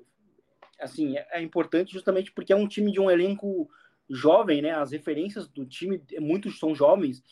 [0.80, 3.68] assim, é, é, importante justamente porque é um time de um elenco
[4.08, 4.72] jovem, né?
[4.72, 7.22] As referências do time, muitos são jovens.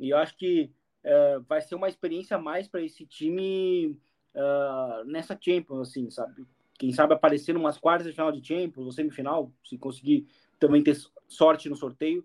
[0.00, 0.72] E eu acho que
[1.04, 3.98] é, vai ser uma experiência a mais para esse time
[4.34, 6.46] uh, nessa Champions, assim, sabe?
[6.78, 10.26] Quem sabe aparecer umas quartas de final de Champions ou semifinal, se conseguir
[10.58, 10.96] também ter
[11.28, 12.24] sorte no sorteio.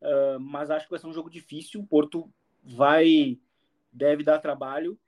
[0.00, 1.80] Uh, mas acho que vai ser um jogo difícil.
[1.80, 2.30] O Porto
[2.62, 3.38] vai
[3.90, 4.98] deve dar trabalho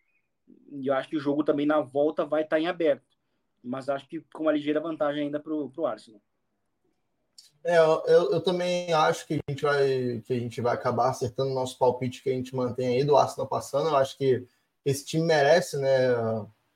[0.73, 3.07] e eu acho que o jogo também na volta vai estar em aberto.
[3.63, 6.21] Mas acho que com uma ligeira vantagem ainda para o Arsenal.
[7.65, 11.51] É, eu, eu, também acho que a gente vai que a gente vai acabar acertando
[11.51, 13.89] o nosso palpite que a gente mantém aí do Arsenal passando.
[13.89, 14.47] Eu acho que
[14.85, 16.09] esse time merece, né?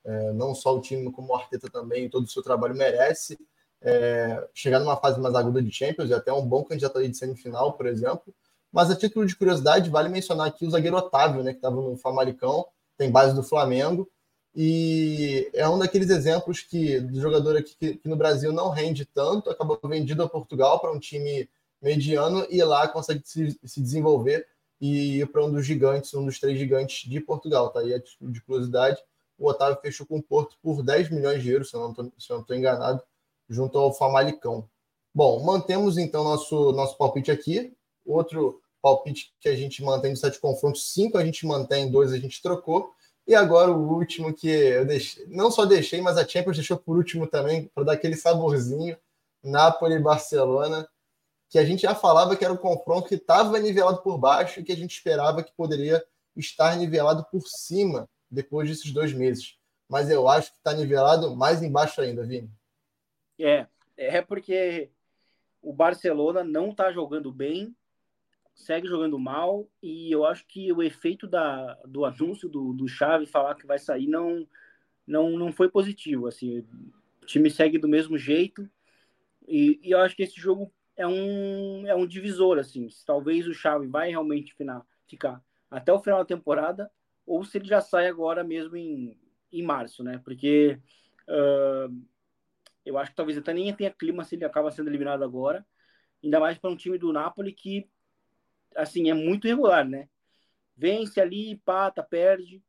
[0.04, 3.38] É, não só o time como o Arteta também, todo o seu trabalho merece
[3.84, 7.16] é, chegar numa fase mais aguda de Champions e até um bom candidato aí de
[7.16, 8.34] semifinal, por exemplo.
[8.72, 11.96] Mas a título de curiosidade, vale mencionar aqui o zagueiro Otávio, né, que estava no
[11.96, 12.66] Famalicão,
[12.96, 14.10] tem base do Flamengo,
[14.54, 19.04] e é um daqueles exemplos que do jogador aqui que, que no Brasil não rende
[19.04, 21.48] tanto, acabou vendido a Portugal para um time
[21.82, 24.46] mediano e lá consegue se, se desenvolver
[24.80, 27.70] e ir para um dos gigantes, um dos três gigantes de Portugal.
[27.70, 29.00] Tá aí a de curiosidade.
[29.38, 32.56] O Otávio fechou com o Porto por 10 milhões de euros, se eu não estou
[32.56, 33.02] enganado
[33.48, 34.68] junto ao Famalicão.
[35.14, 37.72] Bom, mantemos então nosso, nosso palpite aqui.
[38.04, 42.18] Outro palpite que a gente mantém de sete confrontos, cinco a gente mantém, dois a
[42.18, 42.92] gente trocou.
[43.26, 46.96] E agora o último que eu deixei, não só deixei, mas a Champions deixou por
[46.96, 48.98] último também, para dar aquele saborzinho,
[49.42, 50.86] Napoli e Barcelona,
[51.48, 54.64] que a gente já falava que era um confronto que estava nivelado por baixo e
[54.64, 56.04] que a gente esperava que poderia
[56.36, 59.56] estar nivelado por cima depois desses dois meses.
[59.88, 62.50] Mas eu acho que está nivelado mais embaixo ainda, Vini.
[63.38, 63.66] É,
[63.96, 64.90] é porque
[65.62, 67.74] o Barcelona não está jogando bem,
[68.54, 73.26] segue jogando mal, e eu acho que o efeito da, do anúncio do, do Xavi
[73.26, 74.46] falar que vai sair não,
[75.06, 76.26] não, não foi positivo.
[76.26, 76.60] Assim,
[77.22, 78.68] o time segue do mesmo jeito,
[79.46, 82.58] e, e eu acho que esse jogo é um, é um divisor.
[82.58, 86.90] Assim, talvez o Xavi vai realmente final, ficar até o final da temporada,
[87.26, 89.18] ou se ele já sai agora mesmo em,
[89.52, 90.20] em março, né?
[90.24, 90.78] Porque.
[91.26, 92.04] Uh,
[92.84, 95.66] eu acho que talvez até nem tenha clima se ele acaba sendo eliminado agora.
[96.22, 97.88] Ainda mais para um time do Napoli que,
[98.76, 100.08] assim, é muito irregular, né?
[100.76, 102.62] Vence ali, pata, perde.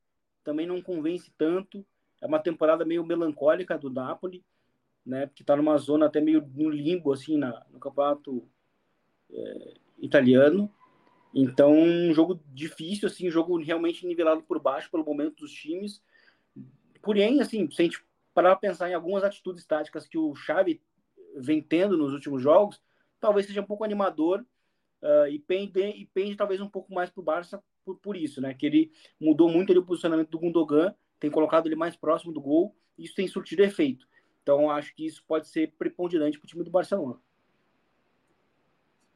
[0.43, 1.85] Também não convence tanto.
[2.21, 4.43] é uma temporada meio melancólica do Napoli,
[5.05, 5.29] né?
[5.33, 8.47] Que está numa zona até meio no limbo assim na, no campeonato
[9.31, 10.71] é, italiano.
[11.33, 16.01] Então, um jogo difícil, assim, um jogo realmente nivelado por baixo pelo momento dos times.
[17.01, 18.01] Porém, assim, se a gente
[18.33, 20.81] parar pensar em algumas atitudes táticas que o Xavi
[21.35, 22.81] vem tendo nos últimos jogos,
[23.19, 24.45] talvez seja um pouco animador
[25.05, 28.41] uh, e, pende, e pende talvez um pouco mais para o Barça por, por isso,
[28.41, 28.53] né?
[28.53, 28.91] Que ele
[29.21, 33.05] mudou muito ali, o posicionamento do Gundogan, tem colocado ele mais próximo do gol, e
[33.05, 34.07] isso tem surtido efeito.
[34.41, 37.19] Então, acho que isso pode ser preponderante para o time do Barcelona.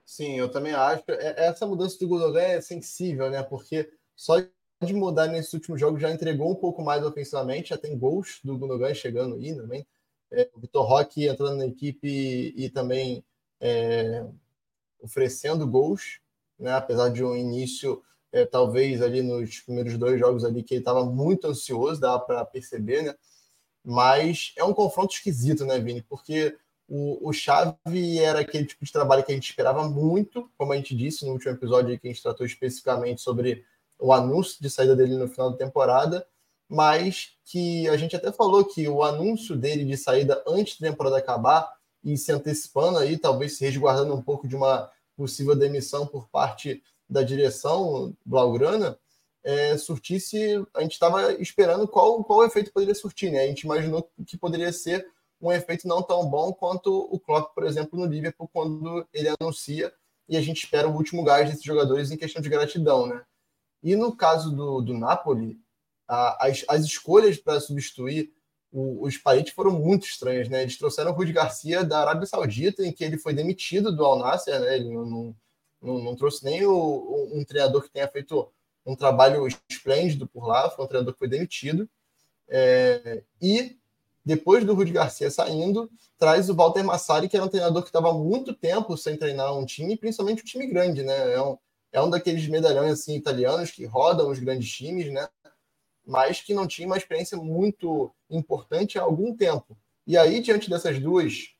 [0.06, 1.04] Sim, eu também acho.
[1.08, 3.44] É, essa mudança do Gundogan é sensível, né?
[3.44, 4.38] Porque só
[4.82, 8.58] de mudar nesses últimos jogos já entregou um pouco mais ofensivamente, já tem gols do
[8.58, 9.86] Gundogan chegando aí também.
[10.32, 13.24] É, o Vitor Roque entrando na equipe e, e também
[13.60, 14.26] é,
[15.02, 16.20] oferecendo gols,
[16.58, 16.74] né?
[16.74, 21.06] apesar de um início, é, talvez ali nos primeiros dois jogos ali, que ele estava
[21.06, 23.16] muito ansioso, dá para perceber, né?
[23.84, 26.02] Mas é um confronto esquisito, né, Vini?
[26.02, 26.56] Porque
[26.88, 30.76] o, o Xavi era aquele tipo de trabalho que a gente esperava muito, como a
[30.76, 33.64] gente disse no último episódio que a gente tratou especificamente sobre
[33.98, 36.26] o anúncio de saída dele no final da temporada,
[36.68, 41.18] mas que a gente até falou que o anúncio dele de saída antes da temporada
[41.18, 46.30] acabar e se antecipando aí, talvez se resguardando um pouco de uma possível demissão por
[46.30, 48.98] parte da direção blaugrana,
[49.44, 50.38] é, surtisse,
[50.74, 53.44] a gente estava esperando qual, qual efeito poderia surtir, né?
[53.44, 55.06] A gente imaginou que poderia ser
[55.42, 59.94] um efeito não tão bom quanto o Klopp, por exemplo, no Liverpool, quando ele anuncia
[60.28, 63.24] e a gente espera o último gás desses jogadores em questão de gratidão, né?
[63.82, 65.60] E no caso do, do Napoli,
[66.08, 68.32] a, as, as escolhas para substituir
[68.72, 70.62] o, os Spalletti foram muito estranhas, né?
[70.62, 74.20] Eles trouxeram o Rudi Garcia da Arábia Saudita, em que ele foi demitido do Al
[74.20, 74.76] Nassr, né?
[74.76, 75.36] Ele não, não,
[75.82, 78.52] não, não trouxe nem o, um treinador que tenha feito
[78.86, 81.90] um trabalho esplêndido por lá, foi um treinador que foi demitido.
[82.48, 83.78] É, e
[84.26, 88.14] depois do Rudi Garcia saindo, traz o Walter Massari, que era um treinador que estava
[88.14, 91.34] muito tempo sem treinar um time, principalmente um time grande, né?
[91.34, 91.58] É um,
[91.92, 95.28] é um daqueles medalhões assim, italianos que rodam os grandes times, né?
[96.10, 99.78] Mas que não tinha uma experiência muito importante há algum tempo.
[100.08, 101.54] E aí, diante dessas duas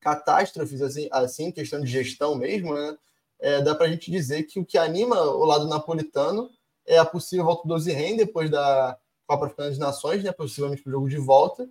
[0.00, 2.96] catástrofes, assim, assim questão de gestão mesmo, né?
[3.38, 6.50] É, dá para a gente dizer que o que anima o lado napolitano
[6.86, 10.32] é a possível volta do Ozirren depois da Copa Africana das Nações, né?
[10.32, 11.68] Possivelmente para o jogo de volta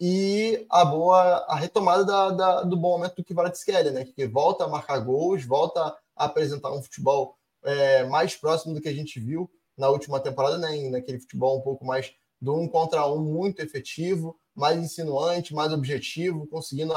[0.00, 4.06] e a boa a retomada da, da, do bom momento do Kvaratskhelia, né?
[4.06, 8.88] Que volta a marcar gols, volta a apresentar um futebol é, mais próximo do que
[8.88, 10.88] a gente viu na última temporada, né?
[10.90, 16.46] Naquele futebol um pouco mais do um contra um muito efetivo, mais insinuante, mais objetivo,
[16.46, 16.92] conseguindo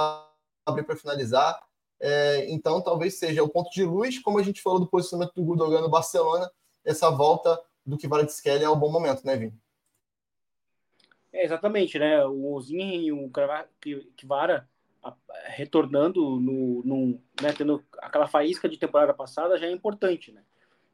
[0.65, 1.61] abrir para finalizar.
[1.99, 5.43] É, então, talvez seja o ponto de luz, como a gente falou do posicionamento do
[5.43, 6.49] Gudogan no Barcelona,
[6.85, 9.53] essa volta do Kvaratskhelia é um bom momento, né, Vini?
[11.33, 12.25] É, exatamente, né?
[12.25, 13.31] O Ozinho e o
[14.15, 14.67] Kivara
[15.45, 20.43] retornando no, no né, tendo aquela faísca de temporada passada já é importante, né?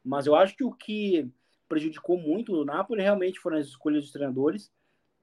[0.04, 1.28] Mas eu acho que o que
[1.68, 4.72] prejudicou muito o Napoli realmente foram as escolhas dos treinadores,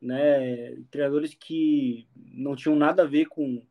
[0.02, 0.76] né?
[0.92, 3.66] Treinadores que não tinham nada a ver com,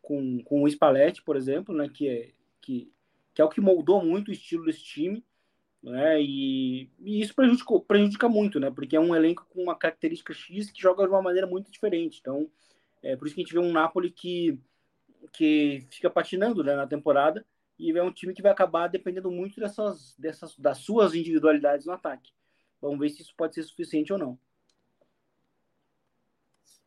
[0.00, 1.88] com, com o Spalletti, por exemplo, né?
[1.88, 2.92] Que é, que,
[3.34, 5.24] que é o que moldou muito o estilo desse time
[5.82, 6.22] né?
[6.22, 8.70] E, e, isso prejudicou, prejudica muito, né?
[8.70, 12.18] Porque é um elenco com uma característica X que joga de uma maneira muito diferente.
[12.20, 12.48] Então,
[13.02, 14.58] é por isso que a gente vê um Napoli que,
[15.32, 17.44] que fica patinando né, na temporada
[17.78, 21.92] e é um time que vai acabar dependendo muito dessas, dessas das suas individualidades no
[21.92, 22.30] ataque.
[22.80, 24.38] Vamos ver se isso pode ser suficiente ou não.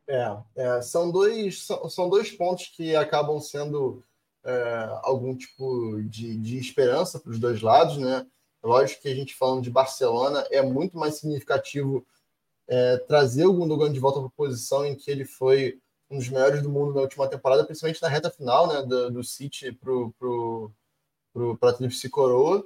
[0.07, 4.03] É, é são, dois, são, são dois pontos que acabam sendo
[4.43, 8.25] é, algum tipo de, de esperança para os dois lados, né?
[8.63, 12.05] Lógico que a gente falando de Barcelona é muito mais significativo
[12.67, 15.79] é, trazer o Gundogan de volta para a posição em que ele foi
[16.09, 19.23] um dos melhores do mundo na última temporada, principalmente na reta final né, do, do
[19.23, 20.71] City para o
[21.59, 22.65] para a Tríplice Coroa.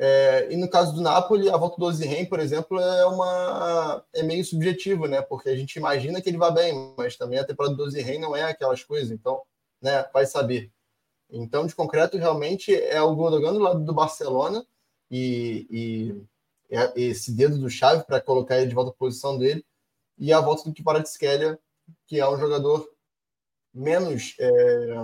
[0.00, 4.22] É, e no caso do Napoli, a volta do Ozirren, por exemplo, é uma é
[4.22, 5.20] meio subjetivo, né?
[5.20, 8.36] Porque a gente imagina que ele vai bem, mas também a temporada do Ozirren não
[8.36, 9.42] é aquelas coisas, então,
[9.82, 10.70] né, vai saber.
[11.30, 14.64] Então, de concreto, realmente é o Gundogan do lado do Barcelona
[15.10, 16.22] e, e
[16.94, 19.64] esse dedo do Chave para colocar ele de volta à posição dele,
[20.18, 21.58] e a volta do Kvaratskhelia,
[22.06, 22.88] que é um jogador
[23.72, 24.94] menos é,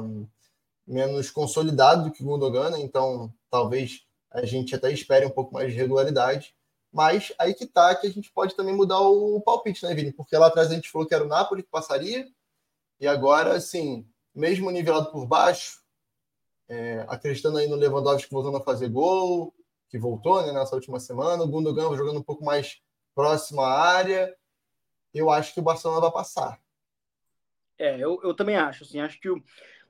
[0.86, 2.80] menos consolidado do que Gundogan, né?
[2.80, 6.54] então talvez a gente até espere um pouco mais de regularidade,
[6.92, 10.12] mas aí que tá que a gente pode também mudar o palpite, né, Vini?
[10.12, 12.28] Porque lá atrás a gente falou que era o Napoli que passaria,
[13.00, 15.82] e agora, assim, mesmo nivelado por baixo,
[16.68, 19.54] é, acreditando aí no Lewandowski voltando a fazer gol,
[19.88, 22.80] que voltou né, nessa última semana, o Gundogan jogando um pouco mais
[23.14, 24.34] próximo à área.
[25.12, 26.60] eu acho que o Barcelona vai passar.
[27.78, 28.84] É, eu, eu também acho.
[28.84, 29.28] Assim, acho que,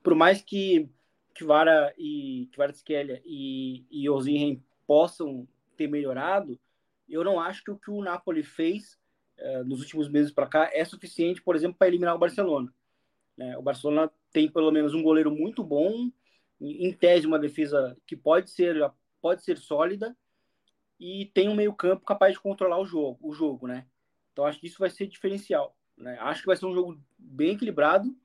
[0.03, 0.89] por mais que,
[1.33, 6.59] que Vara e que Varadskhelia e, e Ozinhen possam ter melhorado,
[7.07, 8.97] eu não acho que o que o Napoli fez
[9.39, 12.73] uh, nos últimos meses para cá é suficiente, por exemplo, para eliminar o Barcelona.
[13.37, 16.09] É, o Barcelona tem pelo menos um goleiro muito bom,
[16.59, 18.75] em, em tese uma defesa que pode ser
[19.21, 20.15] pode ser sólida
[20.99, 23.85] e tem um meio campo capaz de controlar o jogo, o jogo, né?
[24.31, 25.75] Então acho que isso vai ser diferencial.
[25.97, 26.17] Né?
[26.19, 28.15] Acho que vai ser um jogo bem equilibrado,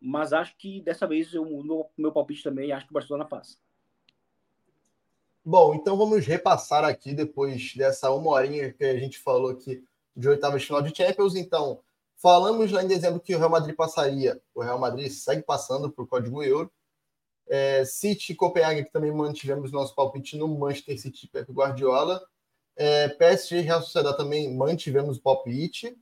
[0.00, 2.72] mas acho que dessa vez eu mudo meu palpite também.
[2.72, 3.56] Acho que o Barcelona passa.
[5.44, 9.84] Bom, então vamos repassar aqui depois dessa uma horinha que a gente falou aqui
[10.16, 11.36] de oitavas de final de Champions.
[11.36, 11.80] Então,
[12.16, 14.40] falamos lá em dezembro que o Real Madrid passaria.
[14.54, 16.72] O Real Madrid segue passando por código euro.
[17.46, 22.22] É, City e Copenhague, que também mantivemos nosso palpite no Manchester City Pep Guardiola.
[22.74, 25.94] É, PSG e Real Sociedade também mantivemos o palpite.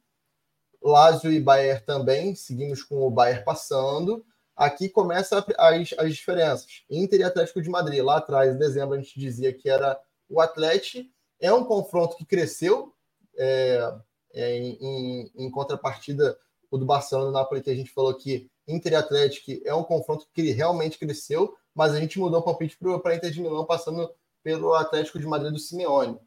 [0.83, 4.24] Lazio e Bayern também, seguimos com o Bayern passando.
[4.55, 6.66] Aqui começa as, as diferenças.
[6.91, 8.03] Inter e Atlético de Madrid.
[8.03, 11.09] Lá atrás, em dezembro, a gente dizia que era o Atlético.
[11.41, 12.93] É um confronto que cresceu
[13.37, 13.95] é,
[14.35, 16.37] é, em, em, contrapartida
[16.70, 19.83] o do Barcelona e Napoli, que a gente falou que Inter e Atlético é um
[19.83, 24.11] confronto que realmente cresceu, mas a gente mudou o palpite para Inter de Milão, passando
[24.43, 26.18] pelo Atlético de Madrid do Simeone.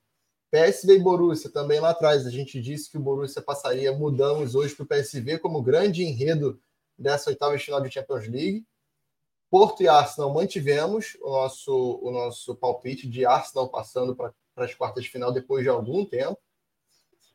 [0.52, 2.26] PSV e Borussia também lá atrás.
[2.26, 6.60] A gente disse que o Borussia passaria, mudamos hoje para o PSV como grande enredo
[6.98, 8.66] dessa oitava final de Champions League.
[9.50, 15.04] Porto e Arsenal mantivemos o nosso, o nosso palpite de Arsenal passando para as quartas
[15.04, 16.38] de final depois de algum tempo.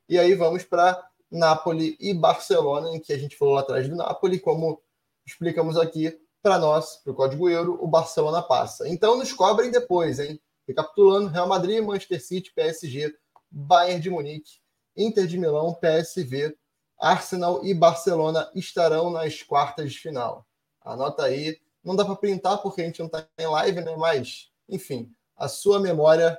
[0.09, 3.95] E aí vamos para Napoli e Barcelona, em que a gente falou lá atrás do
[3.95, 4.83] Napoli, como
[5.25, 8.89] explicamos aqui para nós, para o Código Euro, o Barcelona passa.
[8.89, 10.41] Então nos cobrem depois, hein?
[10.71, 13.13] Recapitulando, Real Madrid, Manchester City, PSG,
[13.51, 14.61] Bayern de Munique,
[14.97, 16.57] Inter de Milão, PSV,
[16.97, 20.47] Arsenal e Barcelona estarão nas quartas de final.
[20.81, 21.61] Anota aí.
[21.83, 23.97] Não dá para printar porque a gente não está em live, né?
[23.97, 26.39] Mas, enfim, a sua memória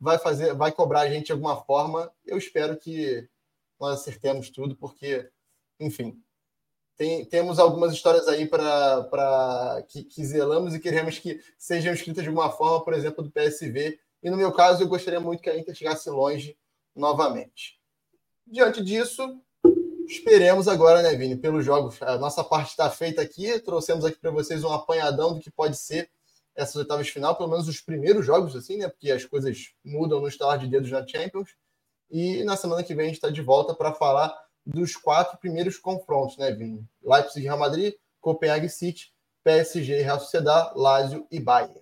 [0.00, 2.10] vai fazer, vai cobrar a gente de alguma forma.
[2.24, 3.28] Eu espero que
[3.78, 5.28] nós acertemos tudo, porque,
[5.78, 6.22] enfim,
[6.96, 12.28] tem, temos algumas histórias aí para que, que zelamos e queremos que sejam escritas de
[12.28, 13.98] alguma forma, por exemplo, do PSV.
[14.22, 16.56] E no meu caso, eu gostaria muito que a Inter chegasse longe
[16.94, 17.78] novamente.
[18.46, 19.40] Diante disso,
[20.06, 22.00] esperemos agora, né, Vini, pelos jogos.
[22.00, 25.76] A nossa parte está feita aqui, trouxemos aqui para vocês um apanhadão do que pode
[25.76, 26.10] ser
[26.54, 30.20] essas oitavas de final, pelo menos os primeiros jogos, assim, né, porque as coisas mudam
[30.20, 31.50] no estalar de dedos na Champions.
[32.10, 34.34] E na semana que vem a gente está de volta para falar
[34.66, 36.84] dos quatro primeiros confrontos, né, Vini?
[37.02, 39.14] Leipzig Real Madrid, Copenhague City,
[39.44, 41.80] PSG Real Sociedad, Lazio e Bayern.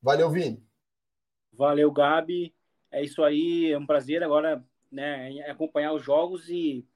[0.00, 0.64] Valeu, Vini.
[1.52, 2.54] Valeu, Gabi.
[2.90, 6.86] É isso aí, é um prazer agora né, acompanhar os jogos e,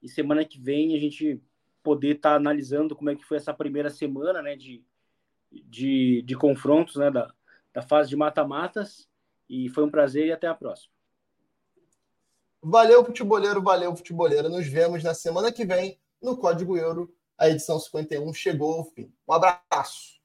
[0.00, 1.42] e semana que vem a gente
[1.82, 4.82] poder estar tá analisando como é que foi essa primeira semana né, de,
[5.50, 7.34] de, de confrontos né, da,
[7.74, 9.08] da fase de mata-matas.
[9.48, 10.91] E foi um prazer e até a próxima.
[12.64, 14.48] Valeu, futeboleiro, valeu, futeboleiro.
[14.48, 17.12] Nos vemos na semana que vem no Código Euro.
[17.36, 19.12] A edição 51 chegou ao fim.
[19.28, 20.20] Um abraço.